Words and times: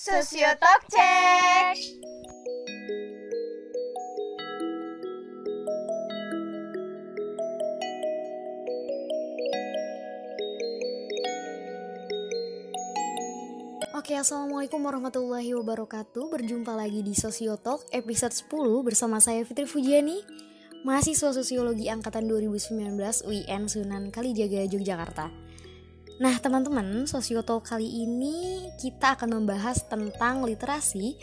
Sosio 0.00 0.48
Talk 0.56 0.88
Check. 0.88 1.76
Oke, 13.92 14.16
Assalamualaikum 14.16 14.80
warahmatullahi 14.80 15.52
wabarakatuh 15.52 16.32
Berjumpa 16.32 16.72
lagi 16.72 17.04
di 17.04 17.12
Sosiotalk 17.12 17.84
episode 17.92 18.32
10 18.32 18.80
bersama 18.80 19.20
saya 19.20 19.44
Fitri 19.44 19.68
Fujiani 19.68 20.24
Mahasiswa 20.80 21.36
Sosiologi 21.36 21.92
Angkatan 21.92 22.24
2019 22.24 23.28
UIN 23.28 23.68
Sunan 23.68 24.08
Kalijaga, 24.08 24.64
Yogyakarta 24.64 25.49
Nah 26.20 26.36
teman-teman, 26.36 27.08
Sosiotalk 27.08 27.64
kali 27.72 28.04
ini 28.04 28.68
kita 28.76 29.16
akan 29.16 29.40
membahas 29.40 29.88
tentang 29.88 30.44
literasi 30.44 31.16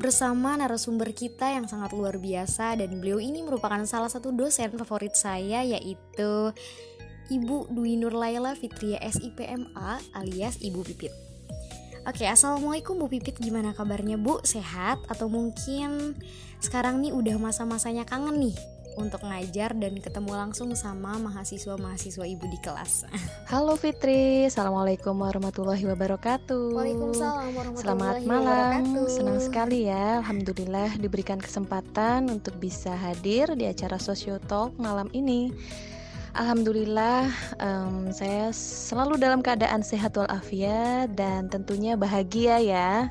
bersama 0.00 0.56
narasumber 0.56 1.12
kita 1.12 1.52
yang 1.52 1.68
sangat 1.68 1.92
luar 1.92 2.16
biasa 2.16 2.80
dan 2.80 2.96
beliau 2.96 3.20
ini 3.20 3.44
merupakan 3.44 3.84
salah 3.84 4.08
satu 4.08 4.32
dosen 4.32 4.72
favorit 4.72 5.12
saya 5.12 5.60
yaitu 5.68 6.56
Ibu 7.28 7.76
Dwi 7.76 8.00
Nur 8.00 8.16
Laila 8.16 8.56
Fitria 8.56 8.96
SIPMA 9.04 10.00
alias 10.16 10.56
Ibu 10.64 10.80
Pipit. 10.80 11.12
Oke, 12.08 12.24
assalamualaikum 12.24 12.96
Bu 12.96 13.12
Pipit, 13.12 13.36
gimana 13.36 13.76
kabarnya 13.76 14.16
Bu? 14.16 14.40
Sehat? 14.48 14.96
Atau 15.12 15.28
mungkin 15.28 16.16
sekarang 16.64 17.04
nih 17.04 17.12
udah 17.12 17.36
masa-masanya 17.36 18.08
kangen 18.08 18.48
nih 18.48 18.56
untuk 18.98 19.22
ngajar 19.22 19.72
dan 19.78 19.94
ketemu 20.02 20.32
langsung 20.34 20.74
sama 20.74 21.14
mahasiswa-mahasiswa 21.22 22.26
Ibu 22.26 22.44
di 22.50 22.58
kelas. 22.58 23.06
Halo 23.54 23.78
Fitri, 23.78 24.50
Assalamualaikum 24.50 25.14
warahmatullahi 25.14 25.86
wabarakatuh. 25.86 26.74
Waalaikumsalam 26.74 27.54
warahmatullahi 27.54 27.80
Selamat 27.86 28.14
malam, 28.26 28.82
wabarakatuh. 28.82 29.06
senang 29.08 29.38
sekali 29.38 29.86
ya. 29.86 30.18
Alhamdulillah 30.20 30.98
diberikan 30.98 31.38
kesempatan 31.38 32.26
untuk 32.28 32.58
bisa 32.58 32.92
hadir 32.98 33.54
di 33.54 33.70
acara 33.70 33.96
Sosio 34.02 34.42
Talk 34.50 34.74
malam 34.76 35.06
ini. 35.14 35.54
Alhamdulillah 36.36 37.30
em, 37.58 38.12
saya 38.14 38.52
selalu 38.54 39.18
dalam 39.18 39.40
keadaan 39.42 39.80
sehat 39.82 40.14
walafiat 40.14 41.14
dan 41.16 41.48
tentunya 41.48 41.94
bahagia 41.96 42.60
ya. 42.60 43.10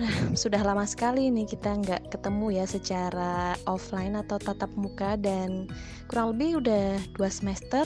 Sudah 0.42 0.62
lama 0.64 0.84
sekali 0.84 1.28
nih 1.28 1.46
kita 1.48 1.78
nggak 1.82 2.02
ketemu 2.12 2.62
ya 2.62 2.64
secara 2.68 3.54
offline 3.68 4.16
atau 4.16 4.40
tatap 4.40 4.70
muka 4.74 5.16
dan 5.18 5.68
kurang 6.08 6.36
lebih 6.36 6.64
udah 6.64 7.00
dua 7.16 7.28
semester 7.32 7.84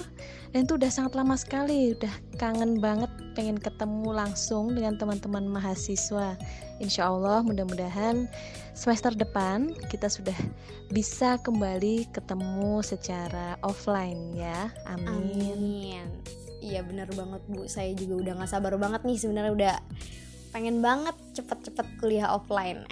dan 0.55 0.65
itu 0.65 0.81
udah 0.81 0.89
sangat 0.89 1.13
lama 1.19 1.37
sekali, 1.37 1.93
udah 1.93 2.15
kangen 2.41 2.81
banget 2.81 3.11
pengen 3.37 3.61
ketemu 3.61 4.17
langsung 4.17 4.73
dengan 4.73 4.97
teman-teman 4.97 5.45
mahasiswa. 5.45 6.39
Insya 6.81 7.13
Allah 7.13 7.45
mudah-mudahan 7.45 8.29
semester 8.77 9.13
depan 9.13 9.73
kita 9.89 10.09
sudah 10.09 10.37
bisa 10.93 11.37
kembali 11.45 12.09
ketemu 12.13 12.81
secara 12.81 13.61
offline 13.65 14.33
ya. 14.33 14.73
Amin. 14.89 15.57
Amin. 15.57 16.09
Iya 16.65 16.83
bener 16.83 17.07
banget 17.13 17.45
Bu, 17.47 17.69
saya 17.69 17.93
juga 17.93 18.27
udah 18.27 18.33
gak 18.43 18.51
sabar 18.51 18.75
banget 18.81 19.05
nih 19.05 19.19
sebenarnya 19.21 19.53
udah 19.53 19.77
pengen 20.57 20.81
banget 20.81 21.13
cepet-cepet 21.37 22.01
kuliah 22.01 22.33
offline. 22.33 22.89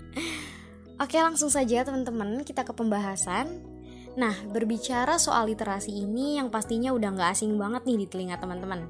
Oke 1.04 1.20
langsung 1.20 1.52
saja 1.52 1.84
teman-teman 1.84 2.40
kita 2.40 2.64
ke 2.64 2.72
pembahasan. 2.72 3.60
Nah 4.16 4.32
berbicara 4.48 5.20
soal 5.20 5.52
literasi 5.52 5.92
ini 5.92 6.40
yang 6.40 6.48
pastinya 6.48 6.96
udah 6.96 7.12
gak 7.12 7.36
asing 7.36 7.60
banget 7.60 7.84
nih 7.84 8.00
di 8.00 8.06
telinga 8.08 8.40
teman-teman. 8.40 8.88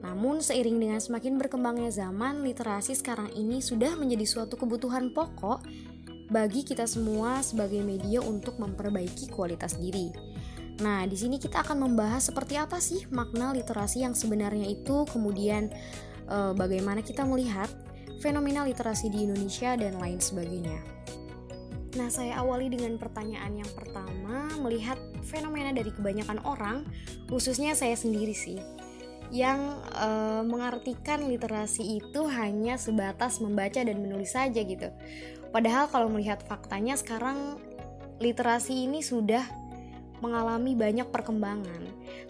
Namun 0.00 0.40
seiring 0.40 0.80
dengan 0.80 0.96
semakin 1.04 1.36
berkembangnya 1.36 1.92
zaman, 1.92 2.40
literasi 2.40 2.96
sekarang 2.96 3.28
ini 3.36 3.60
sudah 3.60 3.92
menjadi 4.00 4.24
suatu 4.24 4.56
kebutuhan 4.56 5.12
pokok 5.12 5.60
bagi 6.32 6.64
kita 6.64 6.88
semua 6.88 7.44
sebagai 7.44 7.84
media 7.84 8.24
untuk 8.24 8.56
memperbaiki 8.56 9.28
kualitas 9.28 9.76
diri. 9.76 10.08
Nah, 10.80 11.04
di 11.04 11.12
sini 11.12 11.36
kita 11.36 11.60
akan 11.60 11.84
membahas 11.84 12.32
seperti 12.32 12.56
apa 12.56 12.80
sih 12.80 13.04
makna 13.12 13.52
literasi 13.52 14.00
yang 14.00 14.16
sebenarnya 14.16 14.64
itu, 14.64 15.04
kemudian 15.12 15.68
eh, 16.30 16.52
bagaimana 16.54 17.02
kita 17.02 17.26
melihat 17.26 17.68
fenomena 18.22 18.62
literasi 18.62 19.10
di 19.10 19.26
Indonesia 19.26 19.74
dan 19.74 19.98
lain 19.98 20.22
sebagainya. 20.22 20.78
Nah, 21.98 22.06
saya 22.06 22.38
awali 22.38 22.70
dengan 22.70 22.94
pertanyaan 23.02 23.66
yang 23.66 23.70
pertama, 23.74 24.46
melihat 24.62 24.94
fenomena 25.26 25.74
dari 25.74 25.90
kebanyakan 25.90 26.38
orang, 26.46 26.86
khususnya 27.26 27.74
saya 27.74 27.98
sendiri 27.98 28.30
sih, 28.30 28.62
yang 29.34 29.58
eh, 29.98 30.42
mengartikan 30.46 31.26
literasi 31.26 31.98
itu 31.98 32.30
hanya 32.30 32.78
sebatas 32.78 33.42
membaca 33.42 33.82
dan 33.82 33.98
menulis 33.98 34.38
saja 34.38 34.62
gitu. 34.62 34.86
Padahal 35.50 35.90
kalau 35.90 36.06
melihat 36.06 36.46
faktanya 36.46 36.94
sekarang 36.94 37.58
literasi 38.22 38.86
ini 38.86 39.02
sudah 39.02 39.42
mengalami 40.20 40.76
banyak 40.76 41.08
perkembangan 41.08 41.82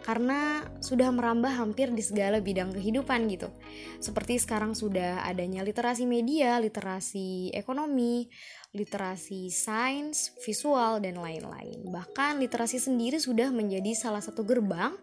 karena 0.03 0.65
sudah 0.81 1.13
merambah 1.13 1.51
hampir 1.51 1.93
di 1.93 2.01
segala 2.01 2.41
bidang 2.41 2.73
kehidupan 2.73 3.29
gitu. 3.29 3.53
Seperti 4.01 4.41
sekarang 4.41 4.73
sudah 4.73 5.27
adanya 5.27 5.61
literasi 5.61 6.09
media, 6.09 6.57
literasi 6.57 7.53
ekonomi, 7.53 8.31
literasi 8.73 9.51
sains, 9.51 10.33
visual 10.41 11.03
dan 11.03 11.21
lain-lain. 11.21 11.85
Bahkan 11.91 12.41
literasi 12.41 12.81
sendiri 12.81 13.19
sudah 13.19 13.53
menjadi 13.53 13.93
salah 13.93 14.23
satu 14.23 14.47
gerbang 14.47 14.95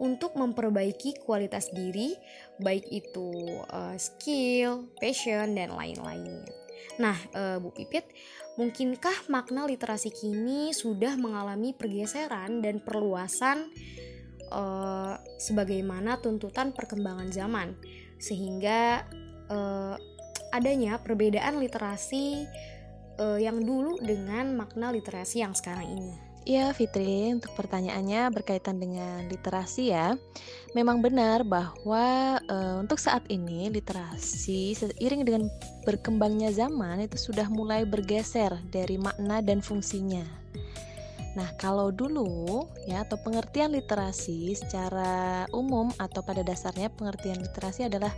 untuk 0.00 0.34
memperbaiki 0.34 1.22
kualitas 1.22 1.70
diri, 1.70 2.16
baik 2.58 2.88
itu 2.90 3.60
uh, 3.70 3.94
skill, 4.00 4.90
passion 4.98 5.54
dan 5.54 5.70
lain-lain. 5.70 6.42
Nah, 6.98 7.16
uh, 7.32 7.56
Bu 7.62 7.70
Pipit, 7.72 8.04
mungkinkah 8.60 9.32
makna 9.32 9.64
literasi 9.64 10.12
kini 10.12 10.76
sudah 10.76 11.16
mengalami 11.16 11.72
pergeseran 11.72 12.60
dan 12.60 12.84
perluasan 12.84 13.72
uh, 14.52 15.16
sebagaimana 15.40 16.20
tuntutan 16.20 16.76
perkembangan 16.76 17.32
zaman, 17.32 17.72
sehingga 18.20 19.08
uh, 19.48 19.96
adanya 20.52 21.00
perbedaan 21.00 21.58
literasi 21.58 22.44
uh, 23.16 23.40
yang 23.40 23.64
dulu 23.64 23.96
dengan 24.04 24.52
makna 24.52 24.92
literasi 24.92 25.40
yang 25.40 25.56
sekarang 25.56 25.88
ini? 25.88 26.31
Ya 26.42 26.74
Fitri, 26.74 27.30
untuk 27.30 27.54
pertanyaannya 27.54 28.26
berkaitan 28.34 28.82
dengan 28.82 29.30
literasi 29.30 29.94
ya. 29.94 30.18
Memang 30.74 30.98
benar 30.98 31.46
bahwa 31.46 32.42
e, 32.42 32.56
untuk 32.82 32.98
saat 32.98 33.22
ini 33.30 33.70
literasi 33.70 34.74
seiring 34.74 35.22
dengan 35.22 35.46
berkembangnya 35.86 36.50
zaman 36.50 37.06
itu 37.06 37.30
sudah 37.30 37.46
mulai 37.46 37.86
bergeser 37.86 38.58
dari 38.74 38.98
makna 38.98 39.38
dan 39.38 39.62
fungsinya. 39.62 40.26
Nah, 41.38 41.46
kalau 41.62 41.94
dulu 41.94 42.66
ya 42.90 43.06
atau 43.06 43.16
pengertian 43.22 43.70
literasi 43.72 44.58
secara 44.58 45.46
umum 45.54 45.94
atau 45.96 46.26
pada 46.26 46.42
dasarnya 46.42 46.90
pengertian 46.90 47.38
literasi 47.38 47.86
adalah 47.86 48.10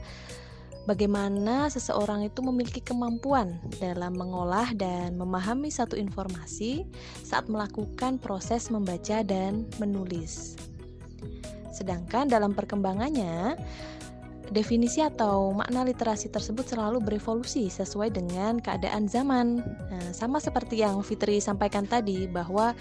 bagaimana 0.85 1.69
seseorang 1.69 2.29
itu 2.29 2.41
memiliki 2.45 2.81
kemampuan 2.81 3.61
dalam 3.81 4.17
mengolah 4.17 4.73
dan 4.77 5.17
memahami 5.17 5.73
satu 5.73 5.97
informasi 5.97 6.85
saat 7.25 7.49
melakukan 7.49 8.21
proses 8.21 8.69
membaca 8.69 9.25
dan 9.25 9.69
menulis. 9.81 10.57
Sedangkan 11.75 12.31
dalam 12.31 12.55
perkembangannya, 12.55 13.59
definisi 14.51 15.01
atau 15.01 15.53
makna 15.53 15.85
literasi 15.85 16.33
tersebut 16.33 16.65
selalu 16.67 17.01
berevolusi 17.01 17.69
sesuai 17.69 18.13
dengan 18.13 18.59
keadaan 18.59 19.07
zaman. 19.07 19.63
Nah, 19.63 20.11
sama 20.11 20.41
seperti 20.41 20.81
yang 20.81 21.01
Fitri 21.05 21.39
sampaikan 21.39 21.85
tadi 21.85 22.27
bahwa 22.27 22.73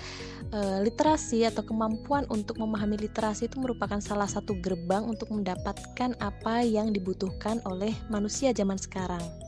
e, 0.51 0.59
literasi 0.84 1.44
atau 1.47 1.63
kemampuan 1.63 2.24
untuk 2.31 2.59
memahami 2.59 2.96
literasi 3.00 3.51
itu 3.51 3.59
merupakan 3.59 4.00
salah 4.00 4.28
satu 4.28 4.56
gerbang 4.59 5.03
untuk 5.03 5.29
mendapatkan 5.31 6.16
apa 6.24 6.63
yang 6.63 6.96
dibutuhkan 6.96 7.59
oleh 7.68 7.91
manusia 8.07 8.56
zaman 8.56 8.80
sekarang. 8.80 9.43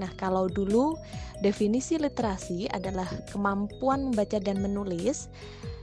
Nah, 0.00 0.10
kalau 0.16 0.48
dulu 0.48 0.96
definisi 1.44 2.00
literasi 2.00 2.70
adalah 2.72 3.08
kemampuan 3.32 4.12
membaca 4.12 4.38
dan 4.40 4.60
menulis, 4.62 5.28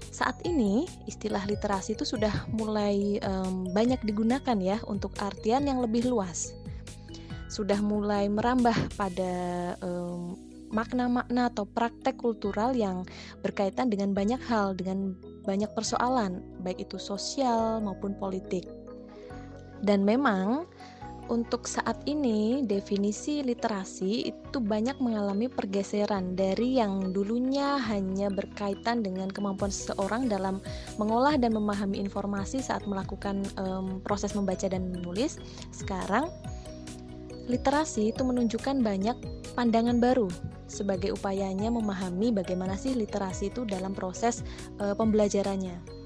saat 0.10 0.42
ini 0.42 0.90
istilah 1.06 1.46
literasi 1.46 1.94
itu 1.94 2.04
sudah 2.04 2.50
mulai 2.50 3.22
um, 3.22 3.70
banyak 3.70 4.02
digunakan 4.02 4.58
ya 4.58 4.82
untuk 4.90 5.14
artian 5.22 5.70
yang 5.70 5.80
lebih 5.84 6.10
luas. 6.10 6.58
Sudah 7.50 7.82
mulai 7.82 8.30
merambah 8.30 8.76
pada 8.98 9.34
um, 9.82 10.38
makna-makna 10.70 11.50
atau 11.50 11.66
praktek 11.66 12.18
kultural 12.22 12.78
yang 12.78 13.06
berkaitan 13.42 13.90
dengan 13.90 14.14
banyak 14.14 14.42
hal, 14.46 14.78
dengan 14.78 15.18
banyak 15.46 15.70
persoalan, 15.74 16.46
baik 16.62 16.86
itu 16.90 17.02
sosial 17.02 17.82
maupun 17.82 18.14
politik. 18.18 18.70
Dan 19.82 20.04
memang 20.06 20.68
untuk 21.30 21.70
saat 21.70 22.02
ini 22.10 22.66
definisi 22.66 23.46
literasi 23.46 24.28
itu 24.28 24.58
banyak 24.58 24.98
mengalami 24.98 25.46
pergeseran 25.46 26.34
dari 26.34 26.82
yang 26.82 27.14
dulunya 27.14 27.78
hanya 27.78 28.34
berkaitan 28.34 29.06
dengan 29.06 29.30
kemampuan 29.30 29.70
seseorang 29.70 30.26
dalam 30.26 30.58
mengolah 30.98 31.38
dan 31.38 31.54
memahami 31.54 32.02
informasi 32.02 32.60
saat 32.60 32.84
melakukan 32.90 33.46
um, 33.62 34.02
proses 34.02 34.34
membaca 34.34 34.66
dan 34.66 34.90
menulis. 34.90 35.38
Sekarang 35.70 36.34
literasi 37.50 38.14
itu 38.14 38.22
menunjukkan 38.26 38.82
banyak 38.82 39.18
pandangan 39.54 39.98
baru 40.02 40.30
sebagai 40.70 41.18
upayanya 41.18 41.74
memahami 41.74 42.30
bagaimana 42.30 42.78
sih 42.78 42.94
literasi 42.94 43.50
itu 43.50 43.66
dalam 43.66 43.98
proses 43.98 44.46
e, 44.78 44.94
pembelajarannya. 44.94 45.99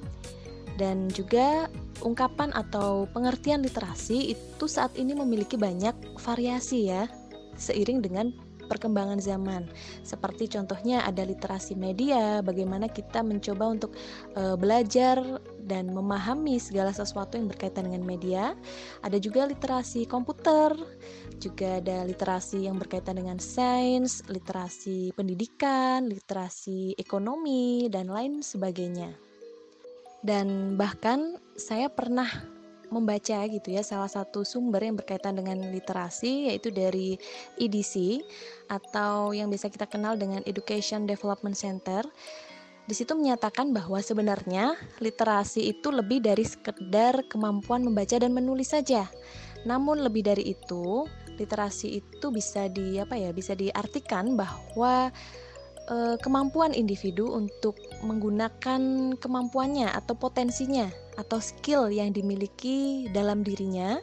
Dan 0.74 1.10
juga 1.14 1.70
ungkapan 2.02 2.50
atau 2.52 3.06
pengertian 3.14 3.62
literasi 3.62 4.34
itu 4.34 4.66
saat 4.66 4.98
ini 4.98 5.14
memiliki 5.14 5.56
banyak 5.56 5.94
variasi 6.18 6.90
ya, 6.90 7.06
seiring 7.56 8.02
dengan 8.02 8.34
perkembangan 8.66 9.20
zaman. 9.20 9.70
Seperti 10.02 10.50
contohnya 10.50 11.04
ada 11.06 11.22
literasi 11.22 11.78
media, 11.78 12.42
bagaimana 12.42 12.90
kita 12.90 13.22
mencoba 13.22 13.70
untuk 13.70 13.92
e, 14.34 14.58
belajar 14.58 15.20
dan 15.64 15.92
memahami 15.92 16.60
segala 16.60 16.92
sesuatu 16.92 17.38
yang 17.38 17.48
berkaitan 17.48 17.88
dengan 17.88 18.04
media. 18.04 18.58
Ada 19.06 19.20
juga 19.20 19.48
literasi 19.48 20.10
komputer, 20.10 20.74
juga 21.40 21.80
ada 21.80 22.04
literasi 22.08 22.66
yang 22.68 22.80
berkaitan 22.80 23.20
dengan 23.20 23.38
sains, 23.38 24.24
literasi 24.28 25.14
pendidikan, 25.14 26.08
literasi 26.10 26.98
ekonomi 26.98 27.88
dan 27.94 28.10
lain 28.10 28.42
sebagainya. 28.42 29.23
Dan 30.24 30.80
bahkan 30.80 31.36
saya 31.60 31.92
pernah 31.92 32.28
membaca 32.94 33.44
gitu 33.50 33.74
ya 33.74 33.82
salah 33.82 34.08
satu 34.08 34.46
sumber 34.46 34.86
yang 34.86 34.96
berkaitan 34.96 35.34
dengan 35.34 35.58
literasi 35.74 36.54
yaitu 36.54 36.70
dari 36.70 37.18
EDC 37.58 38.22
atau 38.70 39.34
yang 39.34 39.50
biasa 39.50 39.74
kita 39.74 39.90
kenal 39.90 40.14
dengan 40.14 40.46
Education 40.46 41.10
Development 41.10 41.58
Center. 41.58 42.06
Di 42.84 42.94
situ 42.94 43.16
menyatakan 43.16 43.72
bahwa 43.72 43.98
sebenarnya 44.04 44.76
literasi 45.00 45.72
itu 45.72 45.88
lebih 45.90 46.20
dari 46.20 46.44
sekedar 46.44 47.26
kemampuan 47.32 47.82
membaca 47.82 48.20
dan 48.20 48.36
menulis 48.36 48.76
saja. 48.76 49.08
Namun 49.64 50.04
lebih 50.04 50.28
dari 50.28 50.52
itu, 50.52 51.08
literasi 51.40 52.04
itu 52.04 52.28
bisa 52.28 52.68
di 52.68 53.00
apa 53.00 53.16
ya, 53.16 53.32
bisa 53.32 53.56
diartikan 53.56 54.36
bahwa 54.36 55.16
e, 55.88 56.18
kemampuan 56.20 56.76
individu 56.76 57.32
untuk 57.32 57.80
menggunakan 58.04 59.14
kemampuannya 59.18 59.90
atau 59.92 60.16
potensinya 60.16 60.88
atau 61.16 61.38
skill 61.38 61.94
yang 61.94 62.10
dimiliki 62.10 63.08
dalam 63.14 63.46
dirinya 63.46 64.02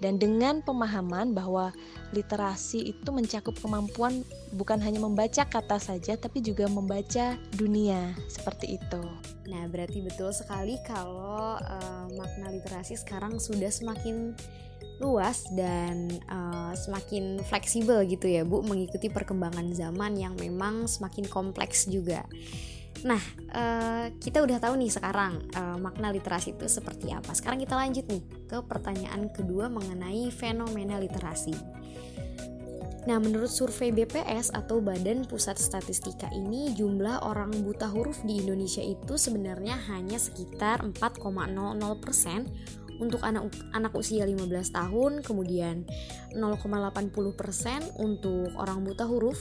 dan 0.00 0.16
dengan 0.16 0.64
pemahaman 0.64 1.36
bahwa 1.36 1.72
literasi 2.16 2.96
itu 2.96 3.08
mencakup 3.12 3.52
kemampuan 3.60 4.24
bukan 4.56 4.80
hanya 4.80 4.98
membaca 4.98 5.44
kata 5.44 5.76
saja 5.76 6.16
tapi 6.16 6.40
juga 6.40 6.66
membaca 6.66 7.36
dunia 7.54 8.16
seperti 8.26 8.80
itu. 8.80 9.02
Nah, 9.46 9.68
berarti 9.68 10.00
betul 10.00 10.32
sekali 10.32 10.80
kalau 10.88 11.60
uh, 11.60 12.06
makna 12.16 12.48
literasi 12.48 12.96
sekarang 12.96 13.36
sudah 13.36 13.68
semakin 13.68 14.32
luas 15.00 15.48
dan 15.56 16.12
uh, 16.28 16.76
semakin 16.76 17.40
fleksibel 17.42 18.04
gitu 18.04 18.28
ya, 18.28 18.44
Bu, 18.44 18.60
mengikuti 18.60 19.08
perkembangan 19.08 19.72
zaman 19.72 20.20
yang 20.20 20.36
memang 20.36 20.84
semakin 20.86 21.24
kompleks 21.26 21.88
juga. 21.88 22.28
Nah, 23.00 23.22
uh, 23.56 24.12
kita 24.20 24.44
udah 24.44 24.60
tahu 24.60 24.76
nih 24.76 24.92
sekarang 24.92 25.40
uh, 25.56 25.80
makna 25.80 26.12
literasi 26.12 26.52
itu 26.52 26.68
seperti 26.68 27.16
apa. 27.16 27.32
Sekarang 27.32 27.56
kita 27.56 27.72
lanjut 27.72 28.04
nih 28.04 28.20
ke 28.44 28.60
pertanyaan 28.68 29.32
kedua 29.32 29.72
mengenai 29.72 30.28
fenomena 30.28 31.00
literasi. 31.00 31.56
Nah, 33.08 33.16
menurut 33.16 33.48
survei 33.48 33.88
BPS 33.88 34.52
atau 34.52 34.84
Badan 34.84 35.24
Pusat 35.24 35.56
Statistika 35.56 36.28
ini, 36.36 36.76
jumlah 36.76 37.24
orang 37.24 37.48
buta 37.64 37.88
huruf 37.88 38.20
di 38.28 38.44
Indonesia 38.44 38.84
itu 38.84 39.16
sebenarnya 39.16 39.80
hanya 39.88 40.20
sekitar 40.20 40.84
4,00% 40.84 42.89
untuk 43.00 43.24
anak 43.24 43.50
anak 43.72 43.96
usia 43.96 44.28
15 44.28 44.76
tahun, 44.76 45.12
kemudian 45.24 45.88
0,80% 46.36 47.96
untuk 47.98 48.52
orang 48.54 48.84
buta 48.84 49.08
huruf 49.08 49.40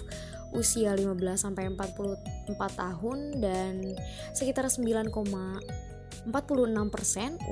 usia 0.55 0.97
15 0.97 1.13
sampai 1.37 1.69
44 1.69 2.57
tahun 2.57 3.37
dan 3.37 3.93
sekitar 4.33 4.65
9,46% 4.65 5.13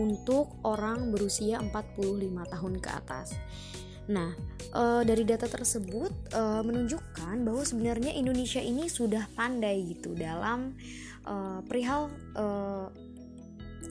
untuk 0.01 0.57
orang 0.65 1.13
berusia 1.13 1.62
45 1.62 2.53
tahun 2.53 2.74
ke 2.81 2.89
atas. 2.89 3.38
Nah, 4.07 4.31
e, 4.71 4.83
dari 5.03 5.27
data 5.27 5.45
tersebut 5.51 6.31
e, 6.31 6.42
menunjukkan 6.63 7.44
bahwa 7.44 7.63
sebenarnya 7.68 8.15
Indonesia 8.15 8.63
ini 8.63 8.88
sudah 8.88 9.27
pandai 9.36 9.83
gitu 9.94 10.15
dalam 10.15 10.80
e, 11.27 11.36
perihal 11.68 12.07
e, 12.33 12.45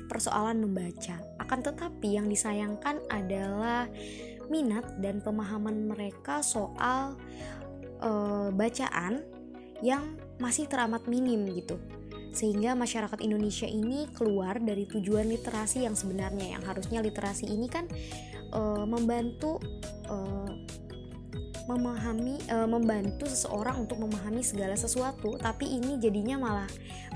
persoalan 0.06 0.62
membaca. 0.62 1.18
Akan 1.42 1.62
tetapi 1.62 2.16
yang 2.18 2.26
disayangkan 2.30 3.02
adalah 3.12 3.90
minat 4.46 4.86
dan 5.02 5.18
pemahaman 5.20 5.90
mereka 5.90 6.40
soal 6.40 7.18
uh, 8.00 8.48
bacaan 8.54 9.26
yang 9.84 10.16
masih 10.40 10.70
teramat 10.70 11.04
minim 11.10 11.44
gitu 11.52 11.76
sehingga 12.36 12.76
masyarakat 12.76 13.16
Indonesia 13.24 13.64
ini 13.64 14.12
keluar 14.12 14.60
dari 14.60 14.84
tujuan 14.84 15.24
literasi 15.24 15.88
yang 15.88 15.96
sebenarnya 15.96 16.52
yang 16.52 16.62
harusnya 16.68 17.00
literasi 17.00 17.48
ini 17.48 17.64
kan 17.64 17.88
uh, 18.52 18.84
membantu 18.84 19.56
uh, 20.12 20.52
memahami 21.66 22.38
uh, 22.46 22.66
membantu 22.66 23.26
seseorang 23.26 23.86
untuk 23.86 23.98
memahami 23.98 24.40
segala 24.40 24.78
sesuatu 24.78 25.34
tapi 25.38 25.66
ini 25.66 25.98
jadinya 25.98 26.38
malah 26.38 26.70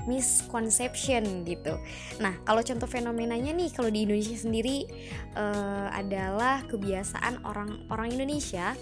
misconception 0.05 1.47
gitu. 1.47 1.79
Nah, 2.19 2.35
kalau 2.43 2.59
contoh 2.59 2.87
fenomenanya 2.87 3.55
nih 3.55 3.71
kalau 3.71 3.87
di 3.87 4.03
Indonesia 4.03 4.35
sendiri 4.35 4.83
uh, 5.39 5.87
adalah 5.95 6.67
kebiasaan 6.67 7.47
orang-orang 7.47 8.19
Indonesia 8.19 8.75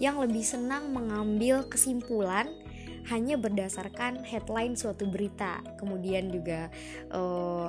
yang 0.00 0.16
lebih 0.16 0.40
senang 0.40 0.88
mengambil 0.96 1.68
kesimpulan 1.68 2.48
hanya 3.12 3.36
berdasarkan 3.36 4.24
headline 4.24 4.72
suatu 4.78 5.04
berita. 5.04 5.60
Kemudian 5.76 6.32
juga 6.32 6.72
uh, 7.12 7.68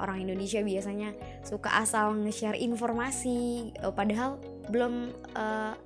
orang 0.00 0.26
Indonesia 0.26 0.64
biasanya 0.64 1.12
suka 1.44 1.76
asal 1.76 2.16
nge-share 2.24 2.56
informasi 2.56 3.70
padahal 3.92 4.40
belum 4.72 5.12
uh, 5.36 5.76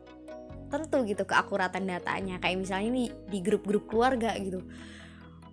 tentu 0.75 1.07
gitu 1.07 1.23
keakuratan 1.23 1.87
datanya. 1.87 2.43
Kayak 2.43 2.59
misalnya 2.67 2.91
nih 2.91 3.09
di 3.31 3.39
grup-grup 3.39 3.87
keluarga 3.87 4.35
gitu. 4.35 4.67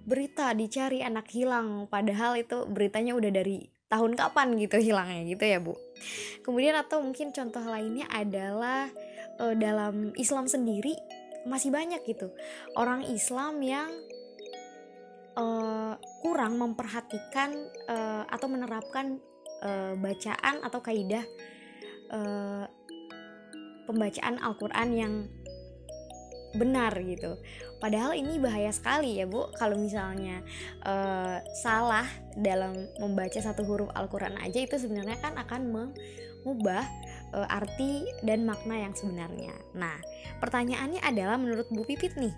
Berita 0.02 0.50
dicari 0.58 1.06
anak 1.06 1.30
hilang 1.30 1.86
padahal 1.86 2.42
itu 2.42 2.66
beritanya 2.66 3.14
udah 3.14 3.30
dari 3.30 3.70
tahun 3.92 4.18
kapan 4.18 4.58
gitu 4.58 4.82
hilangnya 4.82 5.22
gitu 5.30 5.44
ya, 5.46 5.60
Bu. 5.62 5.78
Kemudian 6.42 6.74
atau 6.74 7.06
mungkin 7.06 7.30
contoh 7.30 7.62
lainnya 7.62 8.10
adalah 8.10 8.90
uh, 9.38 9.54
dalam 9.54 10.12
Islam 10.18 10.50
sendiri 10.50 10.98
masih 11.46 11.74
banyak 11.74 12.06
gitu 12.06 12.30
orang 12.78 13.02
Islam 13.10 13.62
yang 13.66 13.90
uh, 15.34 15.98
kurang 16.22 16.62
memperhatikan 16.62 17.50
uh, 17.90 18.24
atau 18.30 18.46
menerapkan 18.46 19.18
uh, 19.66 19.94
bacaan 19.98 20.62
atau 20.62 20.80
kaidah 20.86 21.26
pembacaan 23.92 24.40
Al-Quran 24.40 24.90
yang 24.96 25.14
benar 26.56 26.92
gitu. 27.04 27.40
Padahal 27.80 28.14
ini 28.14 28.38
bahaya 28.38 28.70
sekali 28.76 29.18
ya 29.18 29.26
bu, 29.26 29.52
kalau 29.56 29.80
misalnya 29.80 30.44
uh, 30.84 31.40
salah 31.64 32.06
dalam 32.38 32.76
membaca 33.00 33.40
satu 33.40 33.64
huruf 33.64 33.90
Al-Quran 33.96 34.36
aja 34.40 34.60
itu 34.60 34.76
sebenarnya 34.78 35.18
kan 35.24 35.34
akan 35.40 35.62
mengubah 35.72 36.84
uh, 37.34 37.48
arti 37.48 38.06
dan 38.22 38.44
makna 38.44 38.84
yang 38.84 38.94
sebenarnya. 38.94 39.56
Nah, 39.74 39.98
pertanyaannya 40.44 41.02
adalah 41.02 41.40
menurut 41.40 41.72
Bu 41.72 41.88
Pipit 41.88 42.20
nih, 42.20 42.36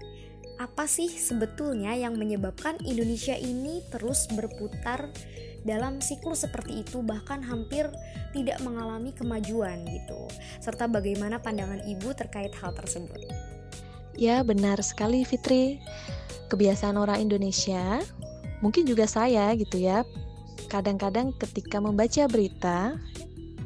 apa 0.61 0.85
sih 0.85 1.09
sebetulnya 1.09 1.97
yang 1.97 2.15
menyebabkan 2.15 2.77
Indonesia 2.85 3.33
ini 3.33 3.81
terus 3.89 4.29
berputar 4.31 5.09
dalam 5.63 5.99
siklus 6.03 6.43
seperti 6.43 6.83
itu 6.83 6.99
bahkan 7.03 7.39
hampir 7.43 7.87
tidak 8.35 8.59
mengalami 8.63 9.15
kemajuan 9.15 9.83
gitu. 9.87 10.27
Serta 10.59 10.87
bagaimana 10.87 11.39
pandangan 11.39 11.83
ibu 11.87 12.11
terkait 12.15 12.51
hal 12.59 12.71
tersebut. 12.75 13.19
Ya 14.15 14.45
benar 14.45 14.77
sekali 14.83 15.25
Fitri. 15.25 15.81
Kebiasaan 16.51 16.99
orang 17.01 17.23
Indonesia 17.23 18.03
mungkin 18.63 18.87
juga 18.87 19.03
saya 19.03 19.51
gitu 19.59 19.81
ya 19.81 20.07
kadang-kadang 20.71 21.35
ketika 21.35 21.83
membaca 21.83 22.23
berita 22.31 22.95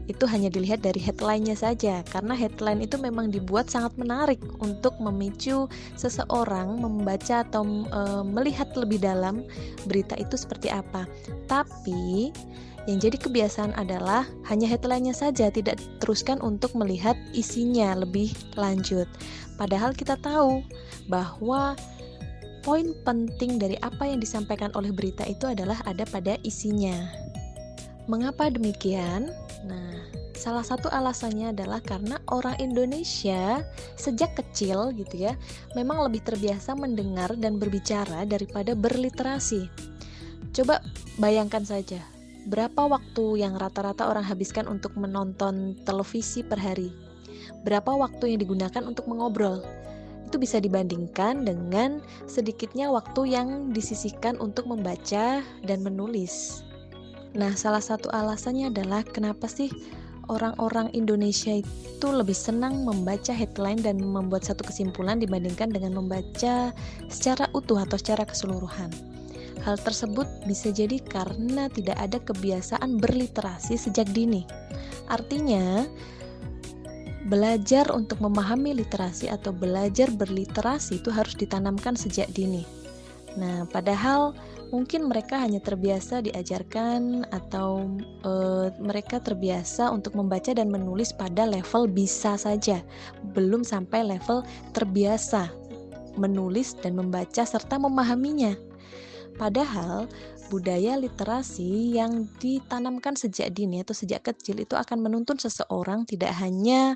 itu 0.07 0.23
hanya 0.27 0.47
dilihat 0.47 0.79
dari 0.83 0.97
headline-nya 1.03 1.55
saja 1.59 2.01
karena 2.07 2.33
headline 2.33 2.79
itu 2.79 2.95
memang 2.95 3.27
dibuat 3.27 3.67
sangat 3.67 3.93
menarik 3.99 4.39
untuk 4.63 4.95
memicu 5.03 5.67
seseorang 5.99 6.79
membaca 6.79 7.43
atau 7.43 7.67
e, 7.67 8.01
melihat 8.23 8.71
lebih 8.79 9.03
dalam 9.03 9.43
berita 9.85 10.15
itu 10.15 10.39
seperti 10.39 10.71
apa. 10.71 11.03
Tapi 11.51 12.31
yang 12.87 13.03
jadi 13.03 13.19
kebiasaan 13.19 13.75
adalah 13.75 14.23
hanya 14.47 14.71
headline-nya 14.71 15.11
saja 15.11 15.51
tidak 15.51 15.75
teruskan 15.99 16.39
untuk 16.39 16.71
melihat 16.71 17.19
isinya 17.35 17.91
lebih 17.99 18.31
lanjut. 18.55 19.11
Padahal 19.59 19.91
kita 19.91 20.15
tahu 20.23 20.63
bahwa 21.11 21.75
poin 22.63 22.95
penting 23.03 23.59
dari 23.59 23.75
apa 23.83 24.07
yang 24.07 24.23
disampaikan 24.23 24.71
oleh 24.75 24.95
berita 24.95 25.27
itu 25.27 25.51
adalah 25.51 25.83
ada 25.83 26.07
pada 26.07 26.39
isinya. 26.47 26.95
Mengapa 28.07 28.47
demikian? 28.47 29.35
Nah, 29.67 29.96
Salah 30.37 30.61
satu 30.61 30.85
alasannya 30.93 31.49
adalah 31.49 31.81
karena 31.81 32.21
orang 32.29 32.53
Indonesia 32.61 33.65
sejak 33.97 34.37
kecil 34.37 34.93
gitu 34.93 35.25
ya, 35.25 35.33
memang 35.73 35.97
lebih 36.05 36.21
terbiasa 36.21 36.77
mendengar 36.77 37.33
dan 37.41 37.57
berbicara 37.57 38.21
daripada 38.29 38.77
berliterasi. 38.77 39.65
Coba 40.53 40.85
bayangkan 41.17 41.65
saja, 41.65 42.05
berapa 42.45 42.85
waktu 42.85 43.41
yang 43.41 43.57
rata-rata 43.57 44.05
orang 44.05 44.21
habiskan 44.29 44.69
untuk 44.69 44.93
menonton 44.93 45.73
televisi 45.89 46.45
per 46.45 46.61
hari? 46.61 46.93
Berapa 47.65 47.97
waktu 47.97 48.37
yang 48.37 48.39
digunakan 48.45 48.85
untuk 48.85 49.09
mengobrol? 49.09 49.65
Itu 50.29 50.37
bisa 50.37 50.61
dibandingkan 50.61 51.49
dengan 51.49 51.97
sedikitnya 52.29 52.93
waktu 52.93 53.33
yang 53.33 53.73
disisihkan 53.73 54.37
untuk 54.37 54.69
membaca 54.69 55.41
dan 55.41 55.79
menulis. 55.81 56.61
Nah, 57.33 57.57
salah 57.57 57.81
satu 57.81 58.13
alasannya 58.13 58.69
adalah 58.69 59.01
kenapa 59.01 59.49
sih 59.49 59.73
orang-orang 60.27 60.91
Indonesia 60.93 61.59
itu 61.59 62.07
lebih 62.07 62.35
senang 62.35 62.83
membaca 62.83 63.33
headline 63.33 63.81
dan 63.81 63.99
membuat 63.99 64.47
satu 64.47 64.67
kesimpulan 64.67 65.19
dibandingkan 65.19 65.71
dengan 65.71 65.97
membaca 65.97 66.71
secara 67.09 67.47
utuh 67.51 67.81
atau 67.83 67.97
secara 67.99 68.23
keseluruhan. 68.27 68.91
Hal 69.65 69.75
tersebut 69.81 70.29
bisa 70.45 70.71
jadi 70.71 71.01
karena 71.01 71.67
tidak 71.67 71.97
ada 71.97 72.21
kebiasaan 72.21 73.01
berliterasi 73.01 73.75
sejak 73.75 74.07
dini. 74.13 74.45
Artinya, 75.11 75.83
belajar 77.27 77.91
untuk 77.91 78.23
memahami 78.23 78.77
literasi 78.77 79.27
atau 79.27 79.51
belajar 79.51 80.07
berliterasi 80.13 81.03
itu 81.03 81.11
harus 81.11 81.35
ditanamkan 81.35 81.99
sejak 81.99 82.31
dini. 82.31 82.63
Nah, 83.35 83.67
padahal 83.67 84.31
mungkin 84.69 85.07
mereka 85.07 85.39
hanya 85.39 85.63
terbiasa 85.63 86.23
diajarkan 86.23 87.27
atau 87.31 87.87
e, 88.23 88.31
mereka 88.79 89.23
terbiasa 89.23 89.89
untuk 89.91 90.15
membaca 90.19 90.51
dan 90.51 90.67
menulis 90.67 91.15
pada 91.15 91.47
level 91.47 91.87
bisa 91.87 92.35
saja, 92.35 92.83
belum 93.35 93.63
sampai 93.63 94.03
level 94.03 94.43
terbiasa 94.75 95.49
menulis 96.17 96.73
dan 96.81 96.97
membaca 96.97 97.45
serta 97.45 97.77
memahaminya. 97.77 98.57
Padahal 99.37 100.09
budaya 100.49 100.95
literasi 100.95 101.99
yang 101.99 102.25
ditanamkan 102.39 103.13
sejak 103.13 103.51
dini 103.51 103.83
atau 103.83 103.93
sejak 103.93 104.25
kecil 104.31 104.63
itu 104.63 104.73
akan 104.73 105.03
menuntun 105.03 105.37
seseorang 105.37 106.07
tidak 106.07 106.33
hanya 106.39 106.95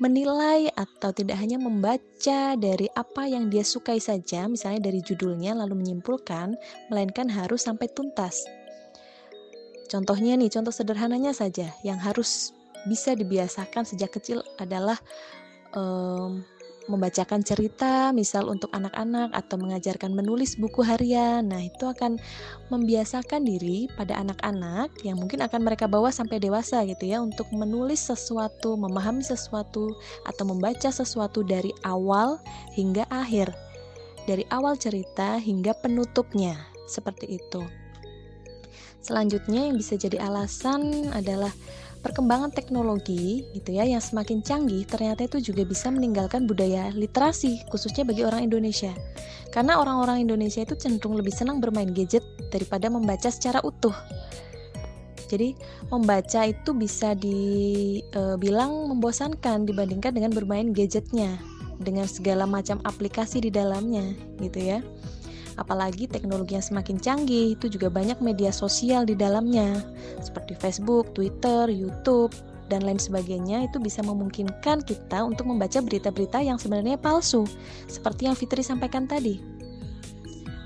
menilai 0.00 0.72
atau 0.72 1.12
tidak 1.12 1.36
hanya 1.36 1.60
membaca 1.60 2.56
dari 2.56 2.88
apa 2.96 3.28
yang 3.28 3.52
dia 3.52 3.60
sukai 3.60 4.00
saja, 4.00 4.48
misalnya 4.48 4.88
dari 4.88 5.04
judulnya 5.04 5.52
lalu 5.52 5.84
menyimpulkan, 5.84 6.56
melainkan 6.88 7.28
harus 7.28 7.68
sampai 7.68 7.86
tuntas. 7.92 8.40
Contohnya 9.92 10.40
nih, 10.40 10.48
contoh 10.48 10.72
sederhananya 10.72 11.36
saja 11.36 11.68
yang 11.84 12.00
harus 12.00 12.56
bisa 12.88 13.12
dibiasakan 13.12 13.84
sejak 13.84 14.16
kecil 14.16 14.40
adalah 14.56 14.96
um, 15.76 16.40
membacakan 16.90 17.46
cerita, 17.46 18.10
misal 18.10 18.50
untuk 18.50 18.68
anak-anak, 18.74 19.30
atau 19.30 19.56
mengajarkan 19.56 20.10
menulis 20.10 20.58
buku 20.58 20.82
harian. 20.82 21.46
Nah, 21.46 21.62
itu 21.62 21.86
akan 21.86 22.18
membiasakan 22.68 23.46
diri 23.46 23.86
pada 23.94 24.18
anak-anak 24.18 24.90
yang 25.06 25.22
mungkin 25.22 25.46
akan 25.46 25.62
mereka 25.62 25.86
bawa 25.86 26.10
sampai 26.10 26.42
dewasa, 26.42 26.82
gitu 26.84 27.06
ya, 27.06 27.22
untuk 27.22 27.46
menulis 27.54 28.02
sesuatu, 28.02 28.74
memahami 28.74 29.22
sesuatu, 29.22 29.94
atau 30.26 30.44
membaca 30.44 30.90
sesuatu 30.90 31.46
dari 31.46 31.70
awal 31.86 32.42
hingga 32.74 33.06
akhir, 33.08 33.54
dari 34.26 34.42
awal 34.50 34.74
cerita 34.74 35.38
hingga 35.38 35.72
penutupnya, 35.78 36.58
seperti 36.90 37.38
itu. 37.38 37.62
Selanjutnya, 39.00 39.64
yang 39.64 39.80
bisa 39.80 39.96
jadi 39.96 40.20
alasan 40.20 41.08
adalah 41.16 41.54
perkembangan 42.00 42.52
teknologi 42.52 43.44
gitu 43.52 43.76
ya 43.76 43.84
yang 43.84 44.00
semakin 44.00 44.40
canggih 44.40 44.88
ternyata 44.88 45.28
itu 45.28 45.52
juga 45.52 45.68
bisa 45.68 45.92
meninggalkan 45.92 46.48
budaya 46.48 46.88
literasi 46.96 47.60
khususnya 47.68 48.08
bagi 48.08 48.24
orang 48.24 48.48
Indonesia. 48.48 48.92
Karena 49.52 49.76
orang-orang 49.82 50.24
Indonesia 50.24 50.62
itu 50.64 50.78
cenderung 50.78 51.18
lebih 51.18 51.34
senang 51.34 51.58
bermain 51.58 51.90
gadget 51.92 52.22
daripada 52.48 52.88
membaca 52.88 53.28
secara 53.28 53.60
utuh. 53.60 53.94
Jadi 55.30 55.54
membaca 55.94 56.42
itu 56.42 56.70
bisa 56.74 57.14
dibilang 57.14 58.72
e, 58.74 58.88
membosankan 58.90 59.62
dibandingkan 59.62 60.10
dengan 60.10 60.34
bermain 60.34 60.74
gadgetnya 60.74 61.38
dengan 61.78 62.10
segala 62.10 62.44
macam 62.50 62.82
aplikasi 62.82 63.46
di 63.46 63.50
dalamnya 63.50 64.14
gitu 64.42 64.58
ya. 64.58 64.78
Apalagi 65.60 66.08
teknologi 66.08 66.56
yang 66.56 66.64
semakin 66.64 66.96
canggih, 66.96 67.52
itu 67.52 67.68
juga 67.68 67.92
banyak 67.92 68.16
media 68.24 68.48
sosial 68.48 69.04
di 69.04 69.12
dalamnya, 69.12 69.84
seperti 70.24 70.56
Facebook, 70.56 71.12
Twitter, 71.12 71.68
YouTube, 71.68 72.32
dan 72.72 72.80
lain 72.80 72.96
sebagainya 72.96 73.68
itu 73.68 73.76
bisa 73.76 74.00
memungkinkan 74.00 74.80
kita 74.88 75.20
untuk 75.20 75.44
membaca 75.44 75.82
berita-berita 75.84 76.40
yang 76.40 76.56
sebenarnya 76.56 76.96
palsu, 76.96 77.44
seperti 77.90 78.30
yang 78.30 78.38
Fitri 78.38 78.64
sampaikan 78.64 79.04
tadi. 79.04 79.42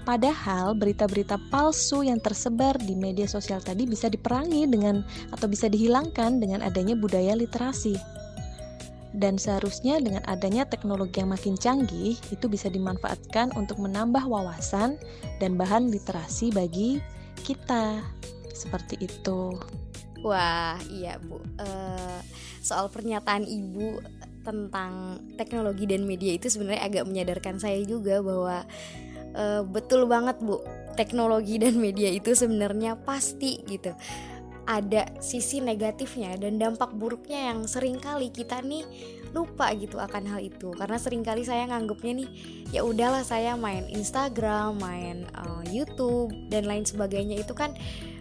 Padahal 0.04 0.76
berita-berita 0.76 1.40
palsu 1.48 2.04
yang 2.04 2.20
tersebar 2.20 2.76
di 2.76 2.92
media 2.92 3.24
sosial 3.24 3.64
tadi 3.64 3.88
bisa 3.88 4.12
diperangi 4.12 4.68
dengan 4.68 5.00
atau 5.32 5.48
bisa 5.48 5.64
dihilangkan 5.64 6.44
dengan 6.44 6.60
adanya 6.60 6.92
budaya 6.92 7.32
literasi 7.32 7.96
dan 9.14 9.38
seharusnya 9.38 10.02
dengan 10.02 10.26
adanya 10.26 10.66
teknologi 10.66 11.22
yang 11.22 11.30
makin 11.30 11.54
canggih 11.54 12.18
itu 12.34 12.46
bisa 12.50 12.66
dimanfaatkan 12.66 13.54
untuk 13.54 13.78
menambah 13.78 14.26
wawasan 14.26 14.98
dan 15.38 15.54
bahan 15.54 15.88
literasi 15.88 16.50
bagi 16.50 16.98
kita 17.46 18.02
seperti 18.50 19.06
itu. 19.06 19.54
Wah, 20.24 20.80
iya 20.90 21.20
Bu. 21.20 21.38
Uh, 21.60 22.18
soal 22.64 22.88
pernyataan 22.90 23.44
Ibu 23.44 24.02
tentang 24.42 25.20
teknologi 25.36 25.84
dan 25.84 26.04
media 26.08 26.34
itu 26.34 26.48
sebenarnya 26.50 26.82
agak 26.84 27.04
menyadarkan 27.06 27.56
saya 27.60 27.80
juga 27.84 28.24
bahwa 28.24 28.66
uh, 29.36 29.62
betul 29.62 30.10
banget 30.10 30.40
Bu. 30.42 30.58
Teknologi 30.94 31.58
dan 31.58 31.78
media 31.78 32.10
itu 32.10 32.34
sebenarnya 32.34 32.98
pasti 33.02 33.62
gitu 33.66 33.94
ada 34.64 35.08
sisi 35.20 35.60
negatifnya 35.60 36.36
dan 36.40 36.56
dampak 36.56 36.92
buruknya 36.96 37.52
yang 37.52 37.68
sering 37.68 38.00
kali 38.00 38.32
kita 38.32 38.60
nih 38.64 38.84
lupa 39.34 39.74
gitu 39.74 39.98
akan 39.98 40.30
hal 40.30 40.40
itu. 40.40 40.70
Karena 40.72 40.96
sering 40.96 41.26
kali 41.26 41.42
saya 41.42 41.66
nganggupnya 41.66 42.24
nih 42.24 42.28
ya 42.70 42.80
udahlah 42.86 43.26
saya 43.26 43.58
main 43.58 43.84
Instagram, 43.90 44.78
main 44.78 45.26
uh, 45.34 45.66
YouTube 45.68 46.30
dan 46.48 46.70
lain 46.70 46.86
sebagainya. 46.86 47.42
Itu 47.42 47.52
kan 47.52 47.74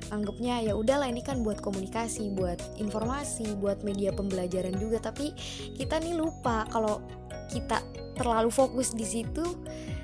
anggapnya 0.10 0.60
ya 0.66 0.74
udahlah 0.74 1.06
ini 1.08 1.22
kan 1.22 1.46
buat 1.46 1.62
komunikasi, 1.62 2.34
buat 2.34 2.60
informasi, 2.82 3.54
buat 3.62 3.86
media 3.86 4.10
pembelajaran 4.10 4.74
juga. 4.82 4.98
Tapi 5.00 5.32
kita 5.78 6.02
nih 6.02 6.18
lupa 6.18 6.66
kalau 6.74 7.00
kita 7.54 7.80
terlalu 8.18 8.50
fokus 8.50 8.94
di 8.98 9.06
situ 9.06 9.46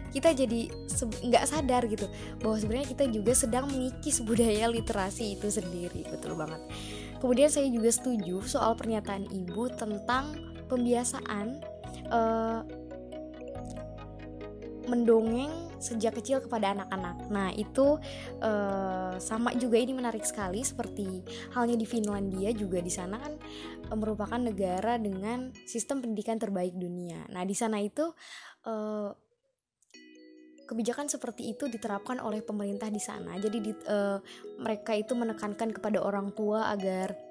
kita 0.09 0.33
jadi 0.33 0.69
nggak 1.21 1.45
sadar 1.45 1.85
gitu 1.85 2.09
bahwa 2.41 2.57
sebenarnya 2.57 2.89
kita 2.97 3.05
juga 3.13 3.33
sedang 3.37 3.69
mengikis 3.69 4.21
budaya 4.27 4.69
literasi 4.69 5.37
itu 5.37 5.47
sendiri. 5.49 6.05
Betul 6.09 6.37
banget. 6.37 6.61
Kemudian 7.19 7.51
saya 7.51 7.67
juga 7.67 7.91
setuju 7.91 8.39
soal 8.47 8.73
pernyataan 8.79 9.27
ibu 9.29 9.67
tentang 9.75 10.48
pembiasaan 10.69 11.59
uh, 12.13 12.61
mendongeng 14.89 15.69
sejak 15.79 16.19
kecil 16.19 16.43
kepada 16.43 16.75
anak-anak. 16.75 17.29
Nah, 17.31 17.49
itu 17.55 18.01
uh, 18.43 19.13
sama 19.21 19.55
juga 19.55 19.79
ini 19.79 19.95
menarik 19.95 20.25
sekali 20.25 20.65
seperti 20.65 21.23
halnya 21.55 21.79
di 21.79 21.87
Finlandia 21.87 22.51
juga 22.51 22.83
di 22.83 22.91
sana 22.91 23.21
kan 23.21 23.33
uh, 23.87 23.97
merupakan 23.97 24.41
negara 24.41 24.99
dengan 24.99 25.55
sistem 25.63 26.03
pendidikan 26.03 26.41
terbaik 26.41 26.75
dunia. 26.75 27.23
Nah, 27.31 27.47
di 27.47 27.55
sana 27.55 27.79
itu 27.79 28.11
uh, 28.67 29.09
kebijakan 30.67 31.09
seperti 31.09 31.49
itu 31.53 31.65
diterapkan 31.65 32.21
oleh 32.21 32.45
pemerintah 32.45 32.93
di 32.93 33.01
sana. 33.01 33.33
Jadi 33.41 33.57
di, 33.57 33.73
mereka 34.61 34.93
itu 34.93 35.17
menekankan 35.17 35.73
kepada 35.73 35.97
orang 35.97 36.29
tua 36.37 36.69
agar 36.69 37.28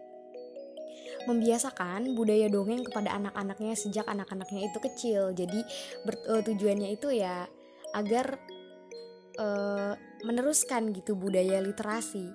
membiasakan 1.28 2.16
budaya 2.16 2.48
dongeng 2.48 2.82
kepada 2.88 3.12
anak-anaknya 3.12 3.76
sejak 3.76 4.08
anak-anaknya 4.08 4.72
itu 4.72 4.78
kecil. 4.80 5.20
Jadi 5.36 5.60
ber, 6.08 6.16
uh, 6.32 6.40
tujuannya 6.40 6.88
itu 6.96 7.12
ya 7.12 7.44
agar 7.92 8.40
uh, 9.36 9.92
meneruskan 10.24 10.90
gitu 10.96 11.14
budaya 11.14 11.60
literasi 11.60 12.32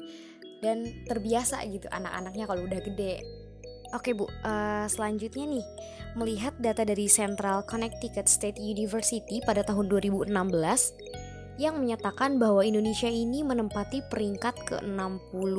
dan 0.61 0.85
terbiasa 1.09 1.65
gitu 1.67 1.89
anak-anaknya 1.91 2.45
kalau 2.45 2.61
udah 2.63 2.79
gede. 2.79 3.19
Oke 3.93 4.17
Bu, 4.17 4.25
uh, 4.25 4.89
selanjutnya 4.89 5.45
nih 5.45 5.65
melihat 6.17 6.57
data 6.57 6.81
dari 6.81 7.05
Central 7.05 7.61
Connecticut 7.69 8.25
State 8.25 8.57
University 8.57 9.37
pada 9.45 9.61
tahun 9.61 9.85
2016 9.85 10.33
yang 11.61 11.77
menyatakan 11.77 12.41
bahwa 12.41 12.65
Indonesia 12.65 13.09
ini 13.09 13.45
menempati 13.45 14.01
peringkat 14.09 14.55
ke-60 14.65 15.55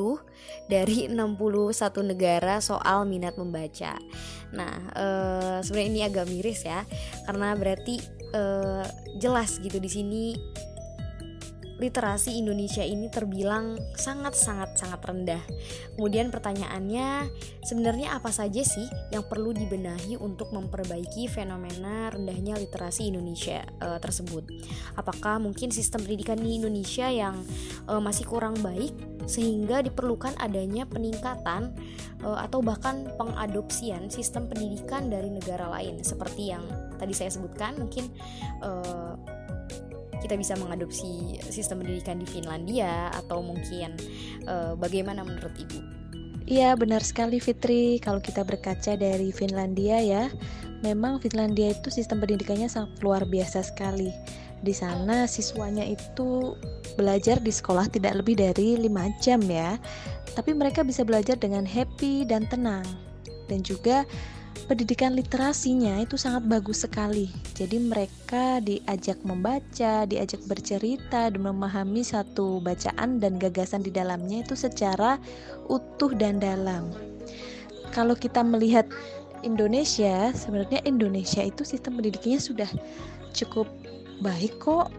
dari 0.67 1.07
61 1.07 2.11
negara 2.11 2.59
soal 2.59 3.07
minat 3.07 3.39
membaca. 3.39 3.95
Nah, 4.51 4.75
uh, 4.95 5.57
sebenarnya 5.63 5.89
ini 5.91 6.01
agak 6.03 6.25
miris 6.27 6.67
ya, 6.67 6.83
karena 7.23 7.55
berarti 7.55 8.03
uh, 8.35 8.83
jelas 9.19 9.57
gitu 9.63 9.79
di 9.79 9.89
sini 9.91 10.23
literasi 11.75 12.39
Indonesia 12.39 12.83
ini 12.83 13.11
terbilang 13.11 13.75
sangat-sangat 13.99 14.79
sangat 14.79 15.01
rendah. 15.03 15.43
Kemudian 15.99 16.31
pertanyaannya, 16.31 17.27
sebenarnya 17.67 18.15
apa 18.15 18.31
saja 18.31 18.63
sih 18.63 18.87
yang 19.11 19.27
perlu 19.27 19.51
dibenahi 19.51 20.15
untuk 20.15 20.55
memperbaiki 20.55 21.27
fenomena 21.27 22.11
rendahnya 22.15 22.55
literasi 22.55 23.11
Indonesia 23.11 23.63
e, 23.83 23.99
tersebut? 23.99 24.47
Apakah 24.95 25.43
mungkin 25.43 25.71
sistem 25.71 26.07
pendidikan 26.07 26.39
di 26.39 26.55
Indonesia 26.55 27.11
yang 27.11 27.43
e, 27.87 27.93
masih 27.99 28.23
kurang 28.23 28.55
baik 28.63 28.95
sehingga 29.27 29.83
diperlukan 29.83 30.37
adanya 30.39 30.87
peningkatan 30.87 31.75
e, 32.23 32.27
atau 32.39 32.63
bahkan 32.63 33.03
pengadopsian 33.19 34.07
sistem 34.07 34.47
pendidikan 34.47 35.11
dari 35.11 35.27
negara 35.27 35.67
lain 35.67 35.99
seperti 36.07 36.55
yang 36.55 36.63
tadi 36.95 37.11
saya 37.11 37.35
sebutkan 37.35 37.75
mungkin 37.75 38.07
e, 38.63 38.71
kita 40.25 40.41
bisa 40.41 40.57
mengadopsi 40.57 41.37
sistem 41.53 41.85
pendidikan 41.85 42.17
di 42.17 42.25
Finlandia 42.25 43.13
atau 43.13 43.45
mungkin 43.45 43.93
uh, 44.49 44.73
bagaimana 44.73 45.21
menurut 45.21 45.53
Ibu? 45.53 45.79
Iya 46.49 46.73
benar 46.73 47.05
sekali 47.05 47.37
Fitri. 47.37 48.01
Kalau 48.01 48.17
kita 48.17 48.41
berkaca 48.41 48.97
dari 48.97 49.29
Finlandia 49.29 50.01
ya 50.01 50.23
memang 50.81 51.21
Finlandia 51.21 51.73
itu 51.73 51.93
sistem 51.93 52.21
pendidikannya 52.21 52.69
sangat 52.69 52.97
luar 53.05 53.25
biasa 53.25 53.65
sekali. 53.65 54.09
Di 54.65 54.73
sana 54.73 55.29
siswanya 55.29 55.85
itu 55.85 56.57
belajar 56.97 57.37
di 57.37 57.53
sekolah 57.53 57.85
tidak 57.89 58.17
lebih 58.21 58.41
dari 58.41 58.81
5 58.81 59.21
jam 59.21 59.41
ya. 59.45 59.77
Tapi 60.33 60.57
mereka 60.57 60.81
bisa 60.81 61.05
belajar 61.05 61.37
dengan 61.37 61.65
happy 61.65 62.25
dan 62.25 62.49
tenang. 62.49 62.85
Dan 63.45 63.61
juga 63.61 64.05
pendidikan 64.65 65.13
literasinya 65.13 66.01
itu 66.01 66.17
sangat 66.17 66.49
bagus 66.49 66.83
sekali. 66.83 67.29
Jadi 67.53 67.77
mereka 67.77 68.59
diajak 68.61 69.21
membaca, 69.21 70.09
diajak 70.09 70.41
bercerita 70.49 71.29
dan 71.29 71.41
memahami 71.41 72.01
satu 72.01 72.59
bacaan 72.61 73.21
dan 73.21 73.37
gagasan 73.37 73.85
di 73.85 73.93
dalamnya 73.93 74.41
itu 74.41 74.57
secara 74.57 75.21
utuh 75.69 76.11
dan 76.17 76.41
dalam. 76.41 76.89
Kalau 77.93 78.17
kita 78.17 78.41
melihat 78.41 78.89
Indonesia, 79.45 80.33
sebenarnya 80.33 80.81
Indonesia 80.89 81.45
itu 81.45 81.61
sistem 81.61 82.01
pendidikannya 82.01 82.41
sudah 82.41 82.69
cukup 83.31 83.69
baik 84.25 84.57
kok. 84.57 84.89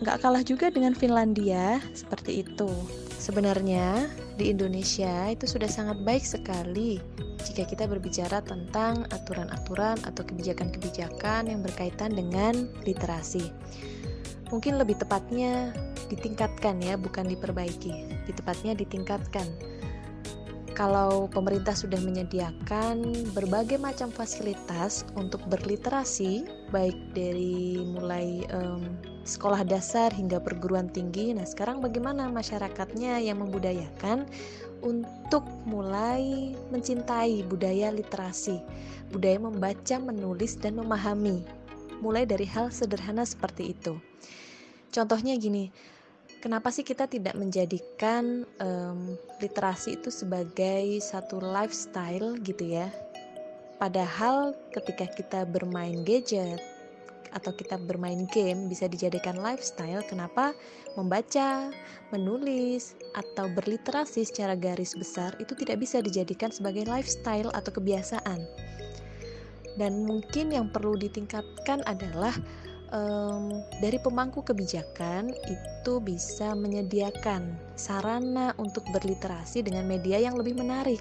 Nggak 0.00 0.18
kalah 0.24 0.40
juga 0.40 0.72
dengan 0.72 0.96
Finlandia, 0.96 1.76
seperti 1.92 2.40
itu. 2.40 2.72
Sebenarnya 3.20 4.08
di 4.40 4.48
Indonesia 4.48 5.28
itu 5.28 5.44
sudah 5.44 5.68
sangat 5.68 6.00
baik 6.08 6.24
sekali 6.24 6.96
jika 7.44 7.68
kita 7.68 7.84
berbicara 7.84 8.40
tentang 8.40 9.04
aturan-aturan 9.12 10.00
atau 10.08 10.24
kebijakan-kebijakan 10.24 11.52
yang 11.52 11.60
berkaitan 11.60 12.16
dengan 12.16 12.72
literasi. 12.88 13.52
Mungkin 14.48 14.80
lebih 14.80 14.96
tepatnya 14.96 15.76
ditingkatkan 16.08 16.80
ya, 16.80 16.96
bukan 16.96 17.28
diperbaiki. 17.28 18.24
Di 18.24 18.32
tepatnya 18.32 18.72
ditingkatkan. 18.72 19.46
Kalau 20.72 21.28
pemerintah 21.28 21.76
sudah 21.76 22.00
menyediakan 22.00 23.04
berbagai 23.36 23.76
macam 23.76 24.08
fasilitas 24.08 25.04
untuk 25.12 25.44
berliterasi, 25.52 26.48
baik 26.72 26.96
dari 27.12 27.84
mulai 27.84 28.48
um, 28.48 28.96
sekolah 29.24 29.62
dasar 29.64 30.10
hingga 30.12 30.40
perguruan 30.40 30.88
tinggi. 30.88 31.36
Nah, 31.36 31.44
sekarang 31.44 31.84
bagaimana 31.84 32.28
masyarakatnya 32.32 33.20
yang 33.20 33.40
membudayakan 33.40 34.24
untuk 34.80 35.44
mulai 35.68 36.56
mencintai 36.72 37.44
budaya 37.44 37.92
literasi, 37.92 38.60
budaya 39.12 39.38
membaca, 39.38 39.96
menulis, 40.00 40.56
dan 40.56 40.80
memahami, 40.80 41.44
mulai 42.00 42.24
dari 42.24 42.48
hal 42.48 42.72
sederhana 42.72 43.22
seperti 43.28 43.76
itu. 43.76 44.00
Contohnya 44.90 45.36
gini, 45.36 45.70
kenapa 46.42 46.72
sih 46.72 46.82
kita 46.82 47.06
tidak 47.06 47.36
menjadikan 47.36 48.48
um, 48.58 49.14
literasi 49.38 50.00
itu 50.00 50.08
sebagai 50.08 50.98
satu 50.98 51.38
lifestyle 51.38 52.40
gitu 52.40 52.66
ya? 52.66 52.88
Padahal 53.78 54.52
ketika 54.76 55.08
kita 55.08 55.40
bermain 55.48 56.04
gadget, 56.04 56.60
atau 57.32 57.54
kita 57.54 57.78
bermain 57.78 58.26
game 58.30 58.66
bisa 58.66 58.86
dijadikan 58.90 59.38
lifestyle, 59.38 60.02
kenapa 60.06 60.54
membaca, 60.94 61.70
menulis, 62.10 62.98
atau 63.14 63.50
berliterasi 63.50 64.26
secara 64.26 64.54
garis 64.54 64.94
besar 64.94 65.34
itu 65.42 65.54
tidak 65.58 65.82
bisa 65.82 66.02
dijadikan 66.02 66.50
sebagai 66.50 66.86
lifestyle 66.86 67.50
atau 67.54 67.70
kebiasaan. 67.74 68.46
Dan 69.78 70.04
mungkin 70.04 70.50
yang 70.50 70.68
perlu 70.68 70.98
ditingkatkan 70.98 71.80
adalah 71.86 72.34
um, 72.92 73.62
dari 73.78 73.96
pemangku 74.02 74.42
kebijakan 74.42 75.30
itu 75.48 75.94
bisa 76.02 76.52
menyediakan 76.52 77.54
sarana 77.78 78.52
untuk 78.58 78.84
berliterasi 78.90 79.64
dengan 79.64 79.86
media 79.86 80.18
yang 80.20 80.36
lebih 80.36 80.58
menarik. 80.58 81.00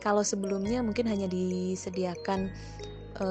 Kalau 0.00 0.22
sebelumnya 0.22 0.80
mungkin 0.80 1.10
hanya 1.10 1.26
disediakan 1.26 2.50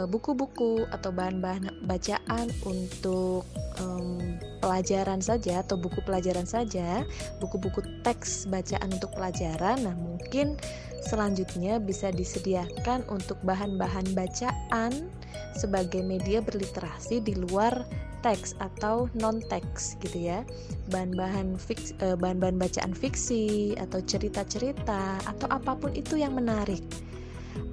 buku-buku 0.09 0.85
uh, 0.85 0.93
atau 0.95 1.13
bahan-bahan 1.13 1.69
bacaan 1.85 2.49
untuk 2.65 3.45
um, 3.81 4.37
pelajaran 4.59 5.21
saja 5.21 5.61
atau 5.61 5.77
buku 5.77 6.01
pelajaran 6.03 6.47
saja, 6.47 7.05
buku-buku 7.37 7.85
teks 8.01 8.49
bacaan 8.49 8.89
untuk 8.89 9.13
pelajaran. 9.13 9.85
Nah, 9.85 9.93
mungkin 9.93 10.57
selanjutnya 11.05 11.77
bisa 11.77 12.09
disediakan 12.09 13.05
untuk 13.13 13.37
bahan-bahan 13.45 14.09
bacaan 14.17 15.09
sebagai 15.53 16.01
media 16.01 16.41
berliterasi 16.41 17.21
di 17.21 17.37
luar 17.37 17.85
teks 18.25 18.57
atau 18.57 19.05
non 19.13 19.37
teks 19.53 20.01
gitu 20.01 20.33
ya 20.33 20.41
bahan-bahan 20.89 21.61
eh, 22.01 22.17
bahan-bahan 22.17 22.57
bacaan 22.57 22.97
fiksi 22.97 23.77
atau 23.77 24.01
cerita-cerita 24.01 25.21
atau 25.29 25.47
apa 25.53 25.77
pun 25.77 25.93
itu 25.93 26.17
yang 26.17 26.33
menarik 26.33 26.81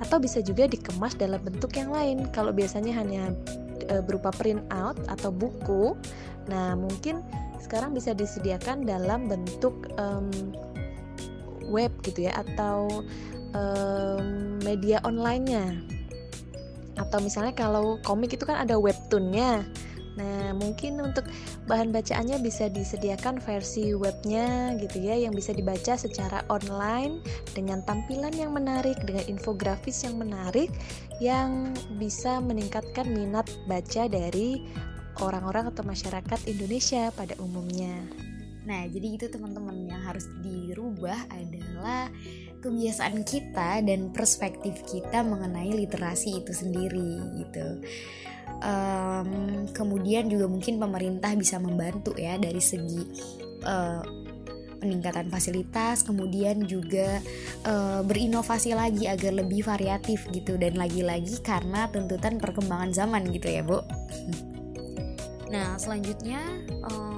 atau 0.01 0.19
bisa 0.19 0.43
juga 0.43 0.67
dikemas 0.67 1.15
dalam 1.15 1.41
bentuk 1.43 1.75
yang 1.79 1.91
lain. 1.91 2.29
Kalau 2.35 2.51
biasanya 2.51 2.93
hanya 2.97 3.35
e, 3.87 4.03
berupa 4.03 4.35
print 4.35 4.63
out 4.75 4.99
atau 5.07 5.31
buku, 5.31 5.95
nah 6.51 6.75
mungkin 6.75 7.23
sekarang 7.63 7.95
bisa 7.95 8.13
disediakan 8.13 8.85
dalam 8.85 9.31
bentuk 9.31 9.89
um, 9.97 10.29
web 11.73 11.95
gitu 12.05 12.29
ya 12.29 12.37
atau 12.43 13.07
um, 13.57 14.59
media 14.61 15.01
onlinenya. 15.07 15.81
Atau 17.01 17.25
misalnya 17.25 17.57
kalau 17.57 17.97
komik 18.05 18.37
itu 18.37 18.45
kan 18.45 18.61
ada 18.61 18.77
webtoonnya. 18.77 19.65
Nah, 20.13 20.53
mungkin 20.53 21.01
untuk 21.01 21.25
bahan 21.65 21.89
bacaannya 21.89 22.37
bisa 22.45 22.69
disediakan 22.69 23.41
versi 23.41 23.97
webnya 23.97 24.77
gitu 24.77 25.01
ya 25.01 25.17
yang 25.17 25.33
bisa 25.33 25.57
dibaca 25.57 25.97
secara 25.97 26.45
online 26.53 27.25
dengan 27.57 27.81
tampilan 27.89 28.37
yang 28.37 28.53
menarik, 28.53 29.01
dengan 29.09 29.25
infografis 29.29 30.05
yang 30.05 30.21
menarik 30.21 30.69
yang 31.23 31.73
bisa 31.97 32.45
meningkatkan 32.45 33.09
minat 33.09 33.49
baca 33.65 34.05
dari 34.11 34.61
orang-orang 35.21 35.73
atau 35.73 35.85
masyarakat 35.85 36.41
Indonesia 36.49 37.09
pada 37.17 37.37
umumnya. 37.41 38.05
Nah, 38.63 38.87
jadi 38.87 39.19
itu 39.19 39.27
teman-teman 39.27 39.91
yang 39.91 40.03
harus 40.07 40.31
dirubah 40.39 41.19
adalah 41.35 42.07
kebiasaan 42.63 43.27
kita 43.27 43.83
dan 43.83 44.15
perspektif 44.15 44.87
kita 44.87 45.27
mengenai 45.27 45.75
literasi 45.75 46.39
itu 46.39 46.55
sendiri 46.55 47.43
gitu 47.43 47.83
um, 48.63 49.31
kemudian 49.75 50.31
juga 50.31 50.47
mungkin 50.47 50.79
pemerintah 50.79 51.35
bisa 51.35 51.59
membantu 51.59 52.15
ya 52.17 52.39
dari 52.39 52.63
segi 52.63 53.03
uh, 53.67 54.03
peningkatan 54.83 55.31
fasilitas, 55.31 56.03
kemudian 56.03 56.67
juga 56.67 57.23
uh, 57.67 58.03
berinovasi 58.03 58.75
lagi 58.75 59.07
agar 59.07 59.39
lebih 59.39 59.63
variatif 59.63 60.27
gitu 60.35 60.59
dan 60.59 60.75
lagi-lagi 60.75 61.39
karena 61.39 61.87
tuntutan 61.87 62.43
perkembangan 62.43 62.91
zaman 62.91 63.31
gitu 63.31 63.47
ya 63.47 63.63
bu. 63.63 63.79
Nah 65.53 65.79
selanjutnya 65.79 66.41
uh, 66.83 67.12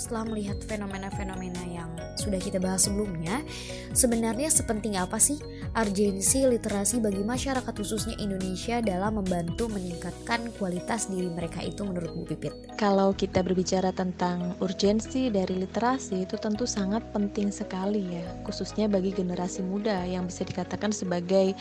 setelah 0.00 0.24
melihat 0.32 0.56
fenomena-fenomena 0.64 1.60
yang 1.68 1.92
sudah 2.16 2.40
kita 2.40 2.56
bahas 2.56 2.88
sebelumnya, 2.88 3.44
sebenarnya 3.92 4.48
sepenting 4.48 4.96
apa 4.96 5.20
sih 5.20 5.36
urgensi 5.76 6.48
literasi 6.48 7.04
bagi 7.04 7.20
masyarakat 7.20 7.68
khususnya 7.76 8.16
Indonesia 8.16 8.80
dalam 8.80 9.20
membantu 9.20 9.68
meningkatkan 9.68 10.48
kualitas 10.56 11.12
diri 11.12 11.28
mereka 11.28 11.60
itu 11.60 11.84
menurut 11.84 12.16
Bu 12.16 12.24
Pipit? 12.24 12.56
Kalau 12.80 13.12
kita 13.12 13.44
berbicara 13.44 13.92
tentang 13.92 14.56
urgensi 14.64 15.28
dari 15.28 15.60
literasi 15.60 16.24
itu 16.24 16.40
tentu 16.40 16.64
sangat 16.64 17.04
penting 17.12 17.52
sekali 17.52 18.00
ya, 18.16 18.24
khususnya 18.48 18.88
bagi 18.88 19.12
generasi 19.12 19.60
muda 19.60 20.00
yang 20.08 20.24
bisa 20.24 20.48
dikatakan 20.48 20.96
sebagai 20.96 21.52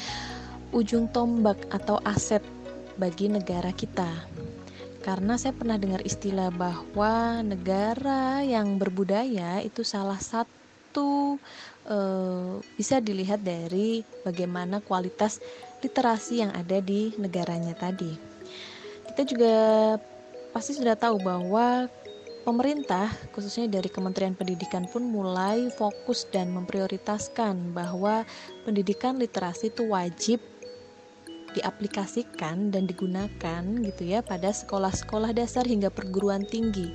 ujung 0.72 1.12
tombak 1.12 1.58
atau 1.74 1.98
aset 2.08 2.42
bagi 3.00 3.32
negara 3.32 3.72
kita. 3.72 4.08
Karena 5.10 5.42
saya 5.42 5.58
pernah 5.58 5.74
dengar 5.82 6.06
istilah 6.06 6.54
bahwa 6.54 7.42
negara 7.42 8.46
yang 8.46 8.78
berbudaya 8.78 9.58
itu 9.58 9.82
salah 9.82 10.22
satu 10.22 11.34
uh, 11.90 12.62
bisa 12.78 13.02
dilihat 13.02 13.42
dari 13.42 14.06
bagaimana 14.22 14.86
kualitas 14.86 15.42
literasi 15.82 16.46
yang 16.46 16.54
ada 16.54 16.78
di 16.78 17.18
negaranya 17.18 17.74
tadi. 17.74 18.14
Kita 19.10 19.26
juga 19.26 19.56
pasti 20.54 20.78
sudah 20.78 20.94
tahu 20.94 21.18
bahwa 21.26 21.90
pemerintah, 22.46 23.10
khususnya 23.34 23.66
dari 23.66 23.90
Kementerian 23.90 24.38
Pendidikan 24.38 24.86
pun 24.94 25.10
mulai 25.10 25.74
fokus 25.74 26.30
dan 26.30 26.54
memprioritaskan 26.54 27.74
bahwa 27.74 28.30
pendidikan 28.62 29.18
literasi 29.18 29.74
itu 29.74 29.90
wajib 29.90 30.38
diaplikasikan 31.56 32.70
dan 32.70 32.86
digunakan 32.86 33.64
gitu 33.64 34.04
ya 34.06 34.20
pada 34.22 34.54
sekolah-sekolah 34.54 35.34
dasar 35.34 35.66
hingga 35.66 35.90
perguruan 35.90 36.46
tinggi. 36.46 36.94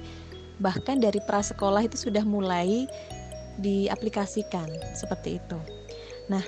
Bahkan 0.63 1.03
dari 1.03 1.19
prasekolah 1.25 1.83
itu 1.83 2.11
sudah 2.11 2.23
mulai 2.23 2.87
diaplikasikan 3.59 4.67
seperti 4.95 5.43
itu. 5.43 5.59
Nah, 6.31 6.43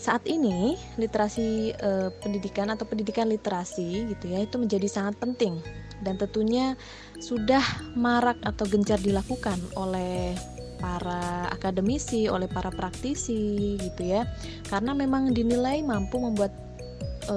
saat 0.00 0.24
ini 0.24 0.80
literasi 0.96 1.76
e, 1.76 1.90
pendidikan 2.24 2.72
atau 2.72 2.88
pendidikan 2.88 3.28
literasi 3.28 4.08
gitu 4.16 4.32
ya 4.32 4.48
itu 4.48 4.56
menjadi 4.56 4.88
sangat 4.88 5.20
penting 5.20 5.60
dan 6.00 6.16
tentunya 6.16 6.72
sudah 7.20 7.60
marak 7.92 8.40
atau 8.40 8.64
gencar 8.64 8.96
dilakukan 8.96 9.60
oleh 9.76 10.32
para 10.80 11.52
akademisi, 11.52 12.26
oleh 12.32 12.48
para 12.48 12.72
praktisi 12.72 13.76
gitu 13.76 14.02
ya. 14.16 14.24
Karena 14.72 14.96
memang 14.96 15.36
dinilai 15.36 15.84
mampu 15.84 16.16
membuat 16.16 16.50
e, 17.28 17.36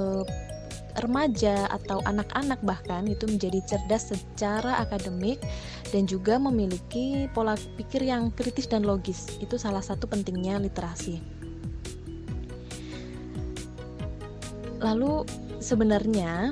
remaja 1.01 1.65
atau 1.73 2.05
anak-anak 2.05 2.61
bahkan 2.61 3.09
itu 3.09 3.25
menjadi 3.25 3.59
cerdas 3.65 4.13
secara 4.13 4.77
akademik 4.85 5.41
dan 5.89 6.05
juga 6.05 6.37
memiliki 6.37 7.25
pola 7.33 7.57
pikir 7.77 8.05
yang 8.05 8.29
kritis 8.33 8.69
dan 8.69 8.85
logis. 8.85 9.25
Itu 9.41 9.57
salah 9.57 9.81
satu 9.81 10.05
pentingnya 10.05 10.61
literasi. 10.61 11.17
Lalu 14.83 15.25
sebenarnya 15.63 16.51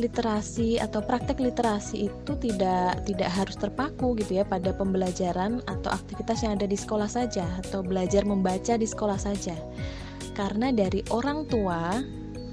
literasi 0.00 0.80
atau 0.80 1.04
praktek 1.04 1.38
literasi 1.38 2.08
itu 2.08 2.32
tidak 2.40 3.04
tidak 3.04 3.30
harus 3.30 3.56
terpaku 3.60 4.16
gitu 4.16 4.40
ya 4.40 4.44
pada 4.48 4.72
pembelajaran 4.72 5.60
atau 5.68 5.92
aktivitas 5.92 6.40
yang 6.40 6.56
ada 6.56 6.64
di 6.64 6.74
sekolah 6.74 7.06
saja 7.06 7.44
atau 7.60 7.84
belajar 7.84 8.24
membaca 8.24 8.80
di 8.80 8.88
sekolah 8.88 9.20
saja. 9.20 9.52
Karena 10.40 10.72
dari 10.72 11.04
orang 11.12 11.44
tua 11.52 12.00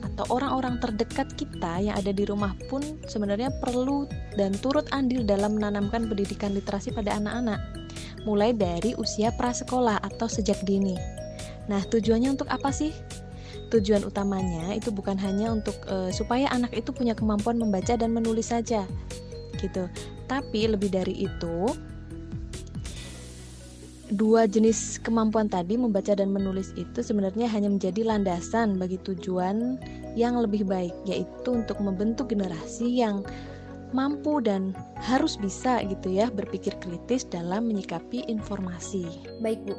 atau 0.04 0.28
orang-orang 0.36 0.76
terdekat 0.84 1.32
kita 1.40 1.80
yang 1.80 1.96
ada 1.96 2.12
di 2.12 2.28
rumah 2.28 2.52
pun 2.68 2.84
sebenarnya 3.08 3.48
perlu 3.64 4.04
dan 4.36 4.52
turut 4.60 4.84
andil 4.92 5.24
dalam 5.24 5.56
menanamkan 5.56 6.12
pendidikan 6.12 6.52
literasi 6.52 6.92
pada 6.92 7.16
anak-anak 7.16 7.64
mulai 8.28 8.52
dari 8.52 8.92
usia 9.00 9.32
prasekolah 9.40 10.04
atau 10.04 10.28
sejak 10.28 10.60
dini. 10.68 11.00
Nah, 11.72 11.80
tujuannya 11.88 12.36
untuk 12.36 12.52
apa 12.52 12.76
sih? 12.76 12.92
tujuan 13.68 14.04
utamanya 14.08 14.72
itu 14.72 14.90
bukan 14.96 15.20
hanya 15.20 15.52
untuk 15.52 15.76
uh, 15.92 16.08
supaya 16.08 16.48
anak 16.56 16.72
itu 16.72 16.96
punya 16.96 17.12
kemampuan 17.12 17.60
membaca 17.60 18.00
dan 18.00 18.16
menulis 18.16 18.56
saja 18.56 18.88
gitu 19.60 19.92
tapi 20.30 20.72
lebih 20.72 20.88
dari 20.88 21.28
itu 21.28 21.76
dua 24.08 24.48
jenis 24.48 25.04
kemampuan 25.04 25.52
tadi 25.52 25.76
membaca 25.76 26.16
dan 26.16 26.32
menulis 26.32 26.72
itu 26.80 27.04
sebenarnya 27.04 27.52
hanya 27.52 27.68
menjadi 27.68 28.08
landasan 28.08 28.80
bagi 28.80 28.96
tujuan 29.04 29.76
yang 30.16 30.40
lebih 30.40 30.64
baik 30.64 30.96
yaitu 31.04 31.50
untuk 31.52 31.76
membentuk 31.84 32.32
generasi 32.32 32.88
yang 32.88 33.28
mampu 33.96 34.44
dan 34.44 34.76
harus 35.00 35.40
bisa 35.40 35.80
gitu 35.86 36.12
ya 36.12 36.28
berpikir 36.28 36.76
kritis 36.82 37.24
dalam 37.28 37.70
menyikapi 37.70 38.28
informasi. 38.28 39.06
Baik 39.40 39.64
Bu, 39.64 39.76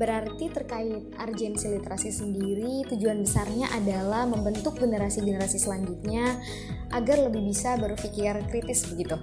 berarti 0.00 0.48
terkait 0.48 1.04
urgensi 1.18 1.66
literasi 1.68 2.10
sendiri 2.14 2.86
tujuan 2.88 3.20
besarnya 3.20 3.68
adalah 3.74 4.24
membentuk 4.24 4.78
generasi-generasi 4.80 5.58
selanjutnya 5.60 6.38
agar 6.90 7.22
lebih 7.30 7.46
bisa 7.46 7.78
berpikir 7.78 8.34
kritis 8.50 8.86
begitu. 8.90 9.14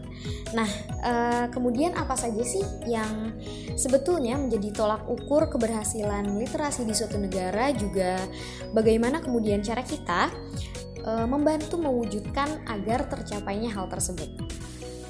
Nah, 0.56 0.69
eh, 1.04 1.45
kemudian 1.52 1.95
apa 1.95 2.15
saja 2.15 2.43
sih 2.43 2.63
yang 2.88 3.36
sebetulnya 3.76 4.39
menjadi 4.39 4.71
tolak 4.73 5.04
ukur 5.08 5.52
keberhasilan 5.52 6.39
literasi 6.39 6.88
di 6.88 6.95
suatu 6.95 7.19
negara 7.19 7.71
juga 7.76 8.19
bagaimana 8.71 9.19
kemudian 9.19 9.60
cara 9.60 9.84
kita 9.84 10.32
e, 11.08 11.12
membantu 11.24 11.80
mewujudkan 11.80 12.60
agar 12.67 13.08
tercapainya 13.08 13.72
hal 13.72 13.88
tersebut. 13.88 14.28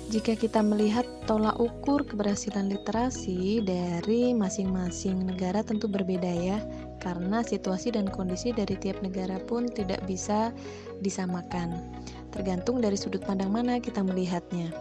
Jika 0.08 0.40
kita 0.40 0.64
melihat 0.64 1.04
tolak 1.28 1.60
ukur 1.60 2.08
keberhasilan 2.08 2.72
literasi 2.72 3.60
dari 3.60 4.32
masing-masing 4.32 5.28
negara 5.28 5.60
tentu 5.60 5.92
berbeda 5.92 6.32
ya, 6.32 6.64
karena 7.04 7.44
situasi 7.44 7.92
dan 7.92 8.08
kondisi 8.08 8.56
dari 8.56 8.80
tiap 8.80 9.04
negara 9.04 9.36
pun 9.44 9.68
tidak 9.68 10.00
bisa 10.08 10.56
disamakan. 11.04 11.92
Tergantung 12.32 12.80
dari 12.80 12.96
sudut 12.96 13.20
pandang 13.28 13.52
mana 13.52 13.84
kita 13.84 14.00
melihatnya. 14.00 14.72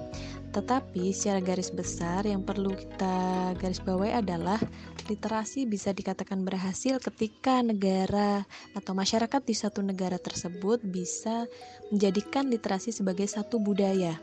Tetapi 0.53 1.13
secara 1.13 1.41
garis 1.43 1.69
besar 1.69 2.25
yang 2.25 2.43
perlu 2.43 2.73
kita 2.73 3.53
garis 3.59 3.81
bawahi 3.83 4.19
adalah 4.19 4.61
literasi 5.07 5.69
bisa 5.69 5.95
dikatakan 5.95 6.43
berhasil 6.43 6.99
ketika 6.99 7.63
negara 7.63 8.43
atau 8.75 8.93
masyarakat 8.97 9.43
di 9.47 9.55
satu 9.55 9.85
negara 9.85 10.19
tersebut 10.19 10.83
bisa 10.83 11.47
menjadikan 11.93 12.51
literasi 12.51 12.91
sebagai 12.91 13.29
satu 13.31 13.63
budaya, 13.63 14.19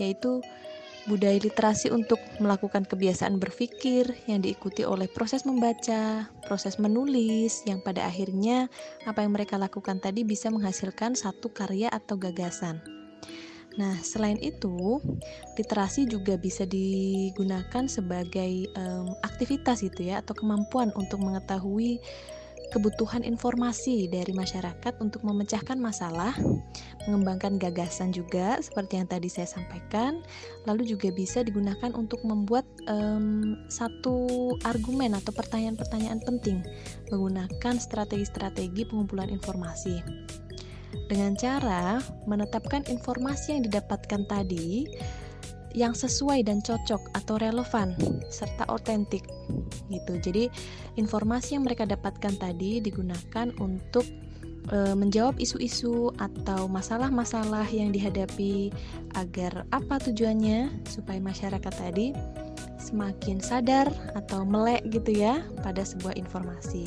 yaitu 0.00 0.42
budaya 1.06 1.38
literasi 1.38 1.90
untuk 1.90 2.18
melakukan 2.38 2.86
kebiasaan 2.86 3.42
berpikir 3.42 4.06
yang 4.30 4.38
diikuti 4.38 4.86
oleh 4.86 5.10
proses 5.10 5.42
membaca, 5.42 6.30
proses 6.46 6.78
menulis, 6.78 7.66
yang 7.66 7.82
pada 7.82 8.06
akhirnya 8.06 8.70
apa 9.02 9.26
yang 9.26 9.34
mereka 9.34 9.58
lakukan 9.58 9.98
tadi 9.98 10.22
bisa 10.22 10.50
menghasilkan 10.54 11.18
satu 11.18 11.50
karya 11.50 11.90
atau 11.90 12.14
gagasan. 12.14 13.01
Nah, 13.80 13.96
selain 14.04 14.36
itu, 14.44 15.00
literasi 15.56 16.04
juga 16.04 16.36
bisa 16.36 16.68
digunakan 16.68 17.88
sebagai 17.88 18.68
um, 18.76 19.16
aktivitas 19.24 19.80
itu 19.80 20.12
ya 20.12 20.20
atau 20.20 20.36
kemampuan 20.36 20.92
untuk 20.92 21.24
mengetahui 21.24 22.02
kebutuhan 22.72 23.20
informasi 23.20 24.08
dari 24.08 24.32
masyarakat 24.32 24.96
untuk 25.04 25.20
memecahkan 25.28 25.76
masalah, 25.76 26.32
mengembangkan 27.04 27.60
gagasan 27.60 28.16
juga 28.16 28.56
seperti 28.64 28.96
yang 28.96 29.08
tadi 29.12 29.28
saya 29.28 29.44
sampaikan, 29.44 30.24
lalu 30.64 30.88
juga 30.88 31.12
bisa 31.12 31.44
digunakan 31.44 31.92
untuk 31.92 32.24
membuat 32.24 32.64
um, 32.88 33.60
satu 33.68 34.56
argumen 34.64 35.12
atau 35.12 35.36
pertanyaan-pertanyaan 35.36 36.24
penting 36.24 36.64
menggunakan 37.12 37.76
strategi-strategi 37.76 38.88
pengumpulan 38.88 39.28
informasi 39.28 40.00
dengan 41.08 41.36
cara 41.36 42.00
menetapkan 42.24 42.84
informasi 42.88 43.58
yang 43.58 43.62
didapatkan 43.68 44.22
tadi 44.28 44.88
yang 45.72 45.96
sesuai 45.96 46.44
dan 46.44 46.60
cocok 46.60 47.00
atau 47.16 47.40
relevan 47.40 47.96
serta 48.28 48.68
otentik 48.68 49.24
gitu. 49.88 50.20
Jadi 50.20 50.52
informasi 51.00 51.56
yang 51.56 51.64
mereka 51.64 51.88
dapatkan 51.88 52.36
tadi 52.36 52.84
digunakan 52.84 53.48
untuk 53.56 54.04
e, 54.68 54.92
menjawab 54.92 55.40
isu-isu 55.40 56.12
atau 56.20 56.68
masalah-masalah 56.68 57.64
yang 57.72 57.90
dihadapi 57.90 58.68
agar 59.16 59.64
apa 59.72 59.96
tujuannya 60.00 60.84
supaya 60.84 61.18
masyarakat 61.18 61.72
tadi 61.72 62.12
semakin 62.76 63.40
sadar 63.40 63.88
atau 64.12 64.44
melek 64.44 64.84
gitu 64.92 65.16
ya 65.16 65.40
pada 65.64 65.80
sebuah 65.80 66.18
informasi. 66.20 66.84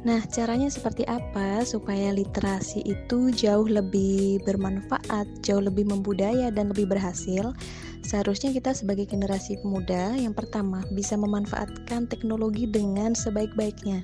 Nah, 0.00 0.24
caranya 0.32 0.72
seperti 0.72 1.04
apa 1.04 1.60
supaya 1.60 2.08
literasi 2.08 2.80
itu 2.88 3.28
jauh 3.36 3.68
lebih 3.68 4.40
bermanfaat, 4.48 5.28
jauh 5.44 5.60
lebih 5.60 5.84
membudaya, 5.84 6.48
dan 6.48 6.72
lebih 6.72 6.88
berhasil? 6.88 7.52
Seharusnya 8.00 8.48
kita 8.56 8.72
sebagai 8.72 9.04
generasi 9.04 9.60
pemuda 9.60 10.16
yang 10.16 10.32
pertama 10.32 10.80
bisa 10.96 11.20
memanfaatkan 11.20 12.08
teknologi 12.08 12.64
dengan 12.64 13.12
sebaik-baiknya. 13.12 14.00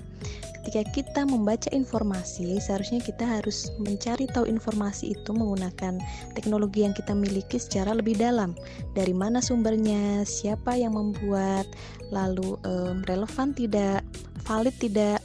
Ketika 0.60 0.82
kita 0.92 1.22
membaca 1.24 1.70
informasi, 1.72 2.58
seharusnya 2.60 3.00
kita 3.00 3.24
harus 3.24 3.72
mencari 3.80 4.28
tahu 4.28 4.50
informasi 4.50 5.16
itu 5.16 5.30
menggunakan 5.32 5.96
teknologi 6.36 6.84
yang 6.84 6.92
kita 6.92 7.16
miliki 7.16 7.56
secara 7.56 7.96
lebih 7.96 8.20
dalam. 8.20 8.52
Dari 8.92 9.16
mana 9.16 9.40
sumbernya, 9.40 10.28
siapa 10.28 10.76
yang 10.76 10.98
membuat, 10.98 11.64
lalu 12.12 12.58
um, 12.68 13.00
relevan 13.06 13.54
tidak, 13.56 14.04
valid 14.44 14.74
tidak, 14.76 15.22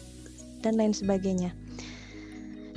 dan 0.61 0.77
lain 0.77 0.93
sebagainya. 0.93 1.51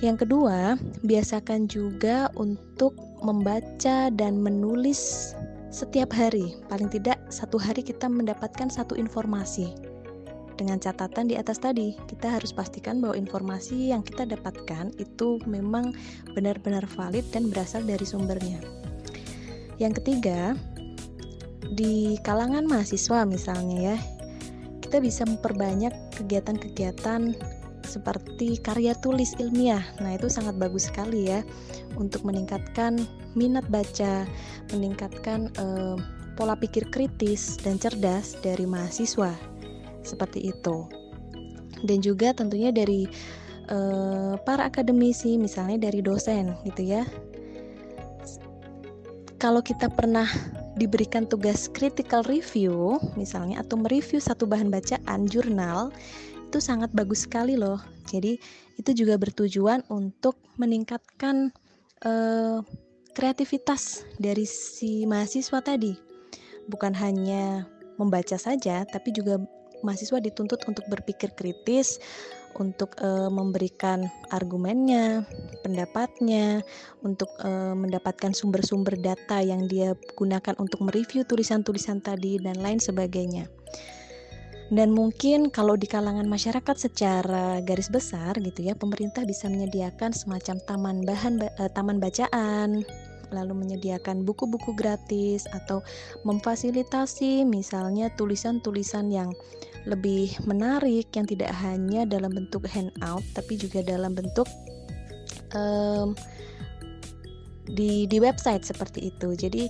Yang 0.03 0.27
kedua, 0.27 0.77
biasakan 1.07 1.71
juga 1.71 2.29
untuk 2.37 2.93
membaca 3.25 4.13
dan 4.13 4.37
menulis 4.37 5.33
setiap 5.73 6.13
hari. 6.13 6.53
Paling 6.69 6.93
tidak 6.93 7.17
satu 7.33 7.57
hari 7.57 7.81
kita 7.81 8.11
mendapatkan 8.11 8.69
satu 8.69 8.99
informasi. 8.99 9.73
Dengan 10.55 10.79
catatan 10.79 11.27
di 11.27 11.35
atas 11.35 11.59
tadi, 11.59 11.99
kita 12.07 12.31
harus 12.31 12.55
pastikan 12.55 13.03
bahwa 13.03 13.19
informasi 13.19 13.91
yang 13.91 14.07
kita 14.07 14.23
dapatkan 14.23 14.95
itu 15.03 15.43
memang 15.51 15.91
benar-benar 16.37 16.87
valid 16.95 17.27
dan 17.35 17.51
berasal 17.51 17.83
dari 17.83 18.07
sumbernya. 18.07 18.63
Yang 19.83 19.99
ketiga, 19.99 20.55
di 21.75 22.15
kalangan 22.23 22.71
mahasiswa 22.71 23.27
misalnya 23.27 23.95
ya, 23.95 23.99
kita 24.79 25.03
bisa 25.03 25.27
memperbanyak 25.27 25.91
kegiatan-kegiatan 26.15 27.35
seperti 27.85 28.59
karya 28.59 28.97
tulis 28.99 29.37
ilmiah. 29.39 29.85
Nah, 30.01 30.17
itu 30.17 30.27
sangat 30.33 30.57
bagus 30.57 30.89
sekali 30.89 31.29
ya 31.31 31.45
untuk 31.95 32.25
meningkatkan 32.25 33.05
minat 33.37 33.69
baca, 33.69 34.25
meningkatkan 34.73 35.53
uh, 35.61 36.01
pola 36.35 36.59
pikir 36.59 36.89
kritis 36.91 37.61
dan 37.61 37.79
cerdas 37.79 38.35
dari 38.41 38.65
mahasiswa. 38.67 39.37
Seperti 40.03 40.51
itu. 40.51 40.89
Dan 41.85 42.01
juga 42.01 42.33
tentunya 42.33 42.73
dari 42.73 43.05
uh, 43.69 44.41
para 44.43 44.67
akademisi, 44.67 45.37
misalnya 45.37 45.89
dari 45.89 46.01
dosen 46.01 46.57
gitu 46.65 46.83
ya. 46.83 47.05
Kalau 49.37 49.61
kita 49.61 49.93
pernah 49.93 50.25
diberikan 50.75 51.23
tugas 51.29 51.71
critical 51.71 52.27
review 52.27 52.99
misalnya 53.15 53.63
atau 53.63 53.79
mereview 53.79 54.19
satu 54.19 54.43
bahan 54.43 54.75
bacaan 54.75 55.31
jurnal 55.31 55.95
itu 56.55 56.63
sangat 56.63 56.95
bagus 56.95 57.27
sekali 57.27 57.59
loh. 57.59 57.83
Jadi 58.07 58.39
itu 58.79 58.91
juga 58.95 59.19
bertujuan 59.19 59.83
untuk 59.91 60.39
meningkatkan 60.55 61.51
uh, 62.07 62.63
kreativitas 63.11 64.07
dari 64.23 64.47
si 64.47 65.03
mahasiswa 65.03 65.59
tadi. 65.59 65.99
Bukan 66.71 66.95
hanya 66.95 67.67
membaca 67.99 68.39
saja, 68.39 68.87
tapi 68.87 69.11
juga 69.11 69.43
mahasiswa 69.83 70.23
dituntut 70.23 70.63
untuk 70.71 70.87
berpikir 70.87 71.35
kritis, 71.35 71.99
untuk 72.55 72.95
uh, 73.03 73.27
memberikan 73.35 74.07
argumennya, 74.31 75.27
pendapatnya, 75.67 76.63
untuk 77.03 77.35
uh, 77.43 77.75
mendapatkan 77.75 78.31
sumber-sumber 78.31 78.95
data 78.95 79.43
yang 79.43 79.67
dia 79.67 79.99
gunakan 80.15 80.55
untuk 80.63 80.87
mereview 80.87 81.27
tulisan-tulisan 81.27 81.99
tadi 81.99 82.39
dan 82.39 82.63
lain 82.63 82.79
sebagainya 82.79 83.51
dan 84.73 84.97
mungkin 84.97 85.53
kalau 85.53 85.77
di 85.77 85.85
kalangan 85.85 86.25
masyarakat 86.25 86.77
secara 86.77 87.61
garis 87.61 87.93
besar 87.93 88.33
gitu 88.41 88.65
ya 88.65 88.73
pemerintah 88.73 89.29
bisa 89.29 89.49
menyediakan 89.53 90.17
semacam 90.17 90.57
taman 90.65 90.97
bahan 91.05 91.37
uh, 91.41 91.71
taman 91.77 92.01
bacaan 92.01 92.81
lalu 93.33 93.53
menyediakan 93.53 94.23
buku-buku 94.23 94.73
gratis 94.73 95.45
atau 95.51 95.83
memfasilitasi 96.23 97.43
misalnya 97.45 98.09
tulisan-tulisan 98.15 99.11
yang 99.11 99.35
lebih 99.85 100.33
menarik 100.49 101.13
yang 101.13 101.29
tidak 101.29 101.53
hanya 101.61 102.09
dalam 102.09 102.33
bentuk 102.33 102.65
handout 102.71 103.25
tapi 103.37 103.61
juga 103.61 103.85
dalam 103.85 104.17
bentuk 104.17 104.49
um, 105.53 106.17
di 107.69 108.05
di 108.05 108.19
website 108.21 108.65
seperti 108.65 109.09
itu. 109.09 109.33
Jadi 109.33 109.69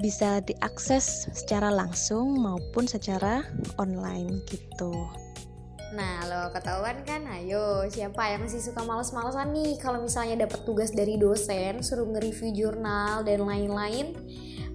bisa 0.00 0.40
diakses 0.40 1.28
secara 1.36 1.68
langsung 1.68 2.40
maupun 2.40 2.88
secara 2.88 3.44
online 3.76 4.40
gitu. 4.48 4.92
Nah, 5.90 6.22
lo 6.30 6.54
ketahuan 6.54 7.02
kan? 7.02 7.26
Ayo, 7.26 7.82
siapa 7.90 8.30
yang 8.30 8.46
masih 8.46 8.62
suka 8.62 8.86
males-malesan 8.86 9.50
nih 9.50 9.74
kalau 9.82 9.98
misalnya 10.00 10.46
dapat 10.46 10.62
tugas 10.62 10.94
dari 10.94 11.18
dosen 11.18 11.82
suruh 11.82 12.06
nge-review 12.14 12.54
jurnal 12.54 13.26
dan 13.26 13.42
lain-lain? 13.42 14.14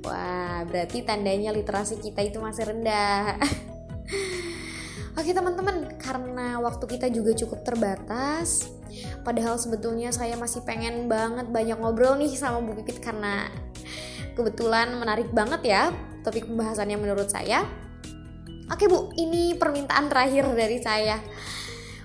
Wah, 0.03 0.67
berarti 0.67 1.07
tandanya 1.07 1.55
literasi 1.55 2.03
kita 2.03 2.19
itu 2.19 2.37
masih 2.43 2.67
rendah. 2.67 3.39
Oke 5.19 5.31
teman-teman, 5.31 5.95
karena 5.95 6.59
waktu 6.59 6.83
kita 6.83 7.07
juga 7.07 7.31
cukup 7.31 7.63
terbatas, 7.63 8.67
padahal 9.23 9.55
sebetulnya 9.55 10.11
saya 10.11 10.35
masih 10.35 10.67
pengen 10.67 11.07
banget 11.07 11.47
banyak 11.47 11.79
ngobrol 11.79 12.19
nih 12.19 12.35
sama 12.35 12.59
Bu 12.59 12.75
Pipit 12.83 12.99
karena 12.99 13.47
kebetulan 14.35 14.93
menarik 14.99 15.31
banget 15.31 15.61
ya 15.63 15.83
topik 16.21 16.45
pembahasannya 16.45 16.99
menurut 16.99 17.31
saya. 17.31 17.63
Oke 18.69 18.89
Bu, 18.89 19.13
ini 19.15 19.53
permintaan 19.55 20.09
terakhir 20.09 20.49
dari 20.57 20.81
saya. 20.81 21.21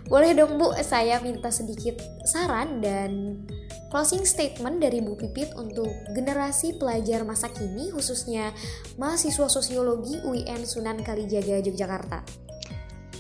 Boleh 0.07 0.35
dong 0.37 0.61
Bu, 0.61 0.75
saya 0.83 1.23
minta 1.25 1.49
sedikit 1.49 1.97
saran 2.27 2.83
dan 2.85 3.43
closing 3.89 4.23
statement 4.29 4.79
dari 4.83 5.01
Bu 5.01 5.17
Pipit 5.17 5.55
untuk 5.57 5.89
generasi 6.13 6.77
pelajar 6.77 7.25
masa 7.25 7.49
kini 7.49 7.91
khususnya 7.91 8.53
mahasiswa 9.01 9.49
sosiologi 9.49 10.21
UIN 10.23 10.63
Sunan 10.69 11.01
Kalijaga 11.01 11.65
Yogyakarta. 11.65 12.23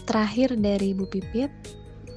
Terakhir 0.05 0.59
dari 0.59 0.90
Bu 0.92 1.07
Pipit, 1.07 1.51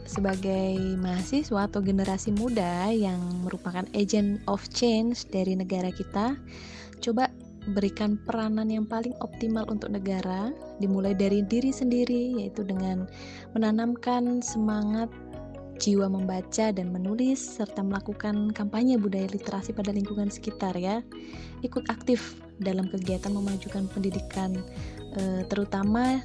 sebagai 0.10 0.78
mahasiswa 1.02 1.66
atau 1.66 1.82
generasi 1.82 2.34
muda 2.34 2.94
yang 2.94 3.18
merupakan 3.42 3.86
agent 3.98 4.42
of 4.46 4.62
change 4.70 5.26
dari 5.34 5.58
negara 5.58 5.90
kita, 5.90 6.38
coba 7.04 7.28
berikan 7.76 8.20
peranan 8.24 8.68
yang 8.68 8.88
paling 8.88 9.16
optimal 9.20 9.68
untuk 9.68 9.92
negara 9.92 10.52
dimulai 10.80 11.16
dari 11.16 11.44
diri 11.44 11.72
sendiri 11.72 12.39
yaitu 12.39 12.63
dengan 12.63 13.08
menanamkan 13.56 14.44
semangat 14.44 15.08
jiwa 15.80 16.08
membaca 16.08 16.72
dan 16.72 16.92
menulis 16.96 17.39
serta 17.39 17.84
melakukan 17.84 18.56
kampanye 18.56 18.96
budaya 18.96 19.28
literasi 19.28 19.76
pada 19.76 19.92
lingkungan 19.92 20.32
sekitar 20.32 20.76
ya. 20.80 21.04
Ikut 21.66 21.88
aktif 21.92 22.39
dalam 22.62 22.88
kegiatan 22.88 23.34
memajukan 23.36 23.89
pendidikan 23.92 24.63
eh, 25.18 25.42
terutama 25.52 26.24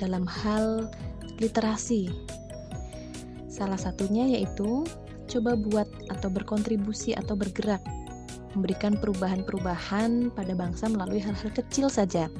dalam 0.00 0.24
hal 0.24 0.88
literasi. 1.42 2.08
Salah 3.50 3.78
satunya 3.78 4.28
yaitu 4.38 4.86
coba 5.28 5.56
buat 5.56 5.88
atau 6.12 6.28
berkontribusi 6.30 7.16
atau 7.16 7.34
bergerak 7.34 7.82
memberikan 8.54 8.96
perubahan-perubahan 8.98 10.32
pada 10.32 10.52
bangsa 10.54 10.88
melalui 10.88 11.20
hal-hal 11.20 11.50
kecil 11.52 11.90
saja. 11.90 12.30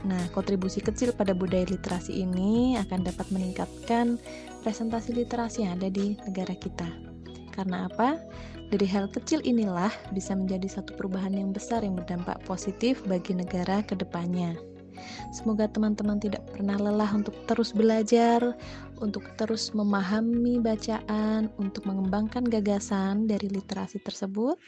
Nah, 0.00 0.20
kontribusi 0.32 0.80
kecil 0.80 1.12
pada 1.12 1.36
budaya 1.36 1.68
literasi 1.68 2.24
ini 2.24 2.76
akan 2.80 3.04
dapat 3.04 3.28
meningkatkan 3.28 4.16
presentasi 4.64 5.12
literasi 5.12 5.68
yang 5.68 5.76
ada 5.76 5.92
di 5.92 6.16
negara 6.24 6.56
kita. 6.56 6.88
Karena 7.52 7.84
apa? 7.84 8.16
Dari 8.70 8.86
hal 8.86 9.10
kecil 9.10 9.42
inilah 9.42 9.90
bisa 10.14 10.32
menjadi 10.32 10.80
satu 10.80 10.94
perubahan 10.94 11.34
yang 11.34 11.50
besar 11.50 11.82
yang 11.82 11.98
berdampak 11.98 12.38
positif 12.46 13.02
bagi 13.04 13.34
negara 13.34 13.82
ke 13.82 13.98
depannya. 13.98 14.54
Semoga 15.34 15.66
teman-teman 15.66 16.20
tidak 16.20 16.44
pernah 16.52 16.76
lelah 16.76 17.10
untuk 17.10 17.34
terus 17.48 17.72
belajar, 17.72 18.54
untuk 19.00 19.24
terus 19.40 19.72
memahami 19.72 20.60
bacaan, 20.60 21.48
untuk 21.56 21.88
mengembangkan 21.88 22.46
gagasan 22.46 23.26
dari 23.26 23.48
literasi 23.48 23.98
tersebut 24.00 24.60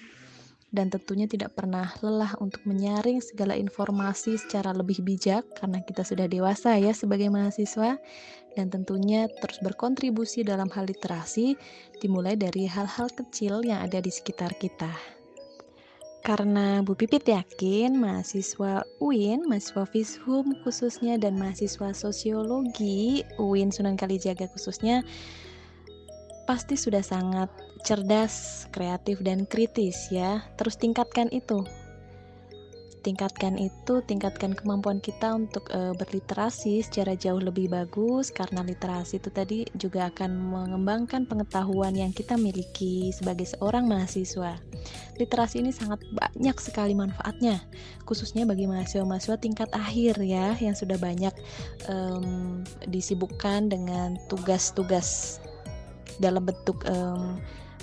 dan 0.72 0.88
tentunya 0.88 1.28
tidak 1.28 1.52
pernah 1.52 1.92
lelah 2.00 2.32
untuk 2.40 2.64
menyaring 2.64 3.20
segala 3.20 3.52
informasi 3.52 4.40
secara 4.40 4.72
lebih 4.72 5.04
bijak 5.04 5.44
karena 5.60 5.84
kita 5.84 6.00
sudah 6.00 6.24
dewasa 6.24 6.80
ya 6.80 6.96
sebagai 6.96 7.28
mahasiswa 7.28 8.00
dan 8.56 8.66
tentunya 8.72 9.28
terus 9.40 9.60
berkontribusi 9.60 10.44
dalam 10.44 10.72
hal 10.72 10.88
literasi 10.88 11.56
dimulai 12.00 12.40
dari 12.40 12.64
hal-hal 12.64 13.12
kecil 13.12 13.60
yang 13.64 13.84
ada 13.84 14.00
di 14.00 14.08
sekitar 14.08 14.56
kita. 14.56 14.90
Karena 16.22 16.78
Bu 16.86 16.94
Pipit 16.94 17.26
yakin 17.26 17.98
mahasiswa 17.98 18.86
UIN, 19.02 19.42
mahasiswa 19.50 19.82
Fishum 19.90 20.54
khususnya 20.62 21.18
dan 21.18 21.34
mahasiswa 21.34 21.90
sosiologi 21.90 23.26
UIN 23.42 23.74
Sunan 23.74 23.98
Kalijaga 23.98 24.46
khususnya 24.46 25.02
pasti 26.52 26.76
sudah 26.76 27.00
sangat 27.00 27.48
cerdas, 27.80 28.68
kreatif, 28.76 29.24
dan 29.24 29.48
kritis 29.48 30.12
ya. 30.12 30.44
Terus 30.60 30.76
tingkatkan 30.76 31.32
itu. 31.32 31.64
Tingkatkan 33.02 33.58
itu, 33.58 33.98
tingkatkan 34.04 34.54
kemampuan 34.54 35.02
kita 35.02 35.34
untuk 35.34 35.66
e, 35.74 35.90
berliterasi 35.96 36.86
secara 36.86 37.18
jauh 37.18 37.40
lebih 37.42 37.66
bagus 37.66 38.30
karena 38.30 38.62
literasi 38.62 39.18
itu 39.18 39.26
tadi 39.26 39.66
juga 39.74 40.06
akan 40.06 40.30
mengembangkan 40.38 41.26
pengetahuan 41.26 41.98
yang 41.98 42.14
kita 42.14 42.38
miliki 42.38 43.10
sebagai 43.10 43.48
seorang 43.48 43.90
mahasiswa. 43.90 44.54
Literasi 45.18 45.66
ini 45.66 45.74
sangat 45.74 45.98
banyak 46.14 46.54
sekali 46.62 46.94
manfaatnya, 46.94 47.58
khususnya 48.06 48.46
bagi 48.46 48.70
mahasiswa-mahasiswa 48.70 49.40
tingkat 49.42 49.70
akhir 49.74 50.22
ya 50.22 50.54
yang 50.62 50.78
sudah 50.78 51.00
banyak 51.00 51.34
um, 51.90 52.62
disibukkan 52.86 53.66
dengan 53.66 54.14
tugas-tugas 54.30 55.42
dalam 56.18 56.44
bentuk 56.44 56.84
um, 56.88 57.38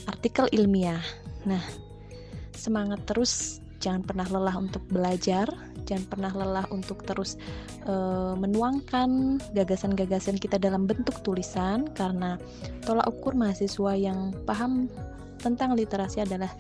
artikel 0.06 0.46
ilmiah. 0.52 1.02
Nah, 1.48 1.62
semangat 2.54 3.06
terus, 3.08 3.64
jangan 3.80 4.04
pernah 4.04 4.28
lelah 4.28 4.56
untuk 4.60 4.84
belajar, 4.92 5.48
jangan 5.88 6.06
pernah 6.12 6.32
lelah 6.36 6.68
untuk 6.70 7.02
terus 7.08 7.40
uh, 7.88 8.36
menuangkan 8.36 9.40
gagasan-gagasan 9.56 10.38
kita 10.38 10.60
dalam 10.60 10.86
bentuk 10.86 11.16
tulisan 11.24 11.88
karena 11.96 12.36
tolak 12.84 13.08
ukur 13.08 13.34
mahasiswa 13.34 13.96
yang 13.96 14.36
paham 14.44 14.92
tentang 15.40 15.74
literasi 15.74 16.22
adalah 16.22 16.52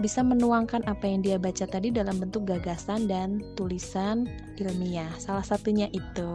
bisa 0.00 0.24
menuangkan 0.24 0.82
apa 0.88 1.04
yang 1.04 1.20
dia 1.20 1.36
baca 1.36 1.68
tadi 1.68 1.92
dalam 1.92 2.16
bentuk 2.16 2.48
gagasan 2.48 3.06
dan 3.06 3.44
tulisan 3.58 4.24
ilmiah. 4.56 5.10
Salah 5.20 5.44
satunya 5.44 5.86
itu. 5.92 6.32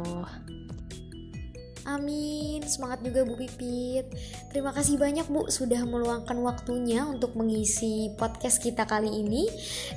Amin, 1.88 2.60
semangat 2.68 3.00
juga 3.00 3.24
Bu 3.24 3.40
Pipit. 3.40 4.12
Terima 4.52 4.76
kasih 4.76 5.00
banyak 5.00 5.32
Bu 5.32 5.48
sudah 5.48 5.88
meluangkan 5.88 6.36
waktunya 6.44 7.08
untuk 7.08 7.32
mengisi 7.40 8.12
podcast 8.20 8.60
kita 8.60 8.84
kali 8.84 9.08
ini. 9.08 9.48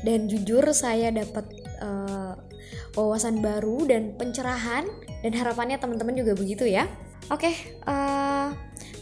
Dan 0.06 0.30
jujur 0.30 0.62
saya 0.70 1.10
dapat 1.10 1.50
uh, 1.82 2.38
wawasan 2.94 3.42
baru 3.42 3.90
dan 3.90 4.14
pencerahan 4.14 4.86
dan 5.26 5.32
harapannya 5.34 5.82
teman-teman 5.82 6.14
juga 6.14 6.38
begitu 6.38 6.62
ya. 6.62 6.86
Oke, 7.30 7.78
uh, 7.86 8.50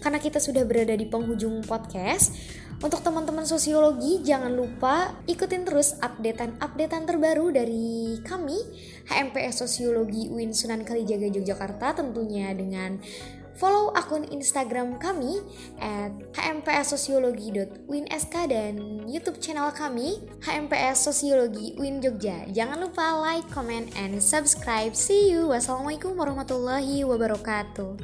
karena 0.04 0.18
kita 0.20 0.36
sudah 0.36 0.60
berada 0.68 0.92
di 0.92 1.08
penghujung 1.08 1.64
podcast, 1.64 2.36
untuk 2.78 3.02
teman-teman 3.02 3.42
sosiologi 3.42 4.22
jangan 4.22 4.54
lupa 4.54 5.16
ikutin 5.26 5.66
terus 5.66 5.98
updatean-updatean 5.98 7.10
terbaru 7.10 7.50
dari 7.50 8.20
kami 8.22 8.54
HMPS 9.10 9.66
Sosiologi 9.66 10.30
UIN 10.30 10.54
Sunan 10.54 10.86
Kalijaga 10.86 11.26
Yogyakarta 11.26 11.98
tentunya 11.98 12.54
dengan 12.54 13.02
follow 13.58 13.90
akun 13.92 14.24
Instagram 14.30 15.02
kami 15.02 15.42
at 15.82 16.14
hmpssosiologi.winsk 16.32 18.34
dan 18.48 19.04
YouTube 19.04 19.42
channel 19.42 19.74
kami 19.74 20.22
HMPS 20.46 21.10
Sosiologi 21.10 21.74
UIN 21.74 21.98
Jogja. 21.98 22.46
Jangan 22.54 22.78
lupa 22.78 23.18
like, 23.18 23.50
comment, 23.50 23.90
and 23.98 24.22
subscribe. 24.22 24.94
See 24.94 25.34
you. 25.34 25.50
Wassalamualaikum 25.50 26.14
warahmatullahi 26.14 27.02
wabarakatuh. 27.02 27.98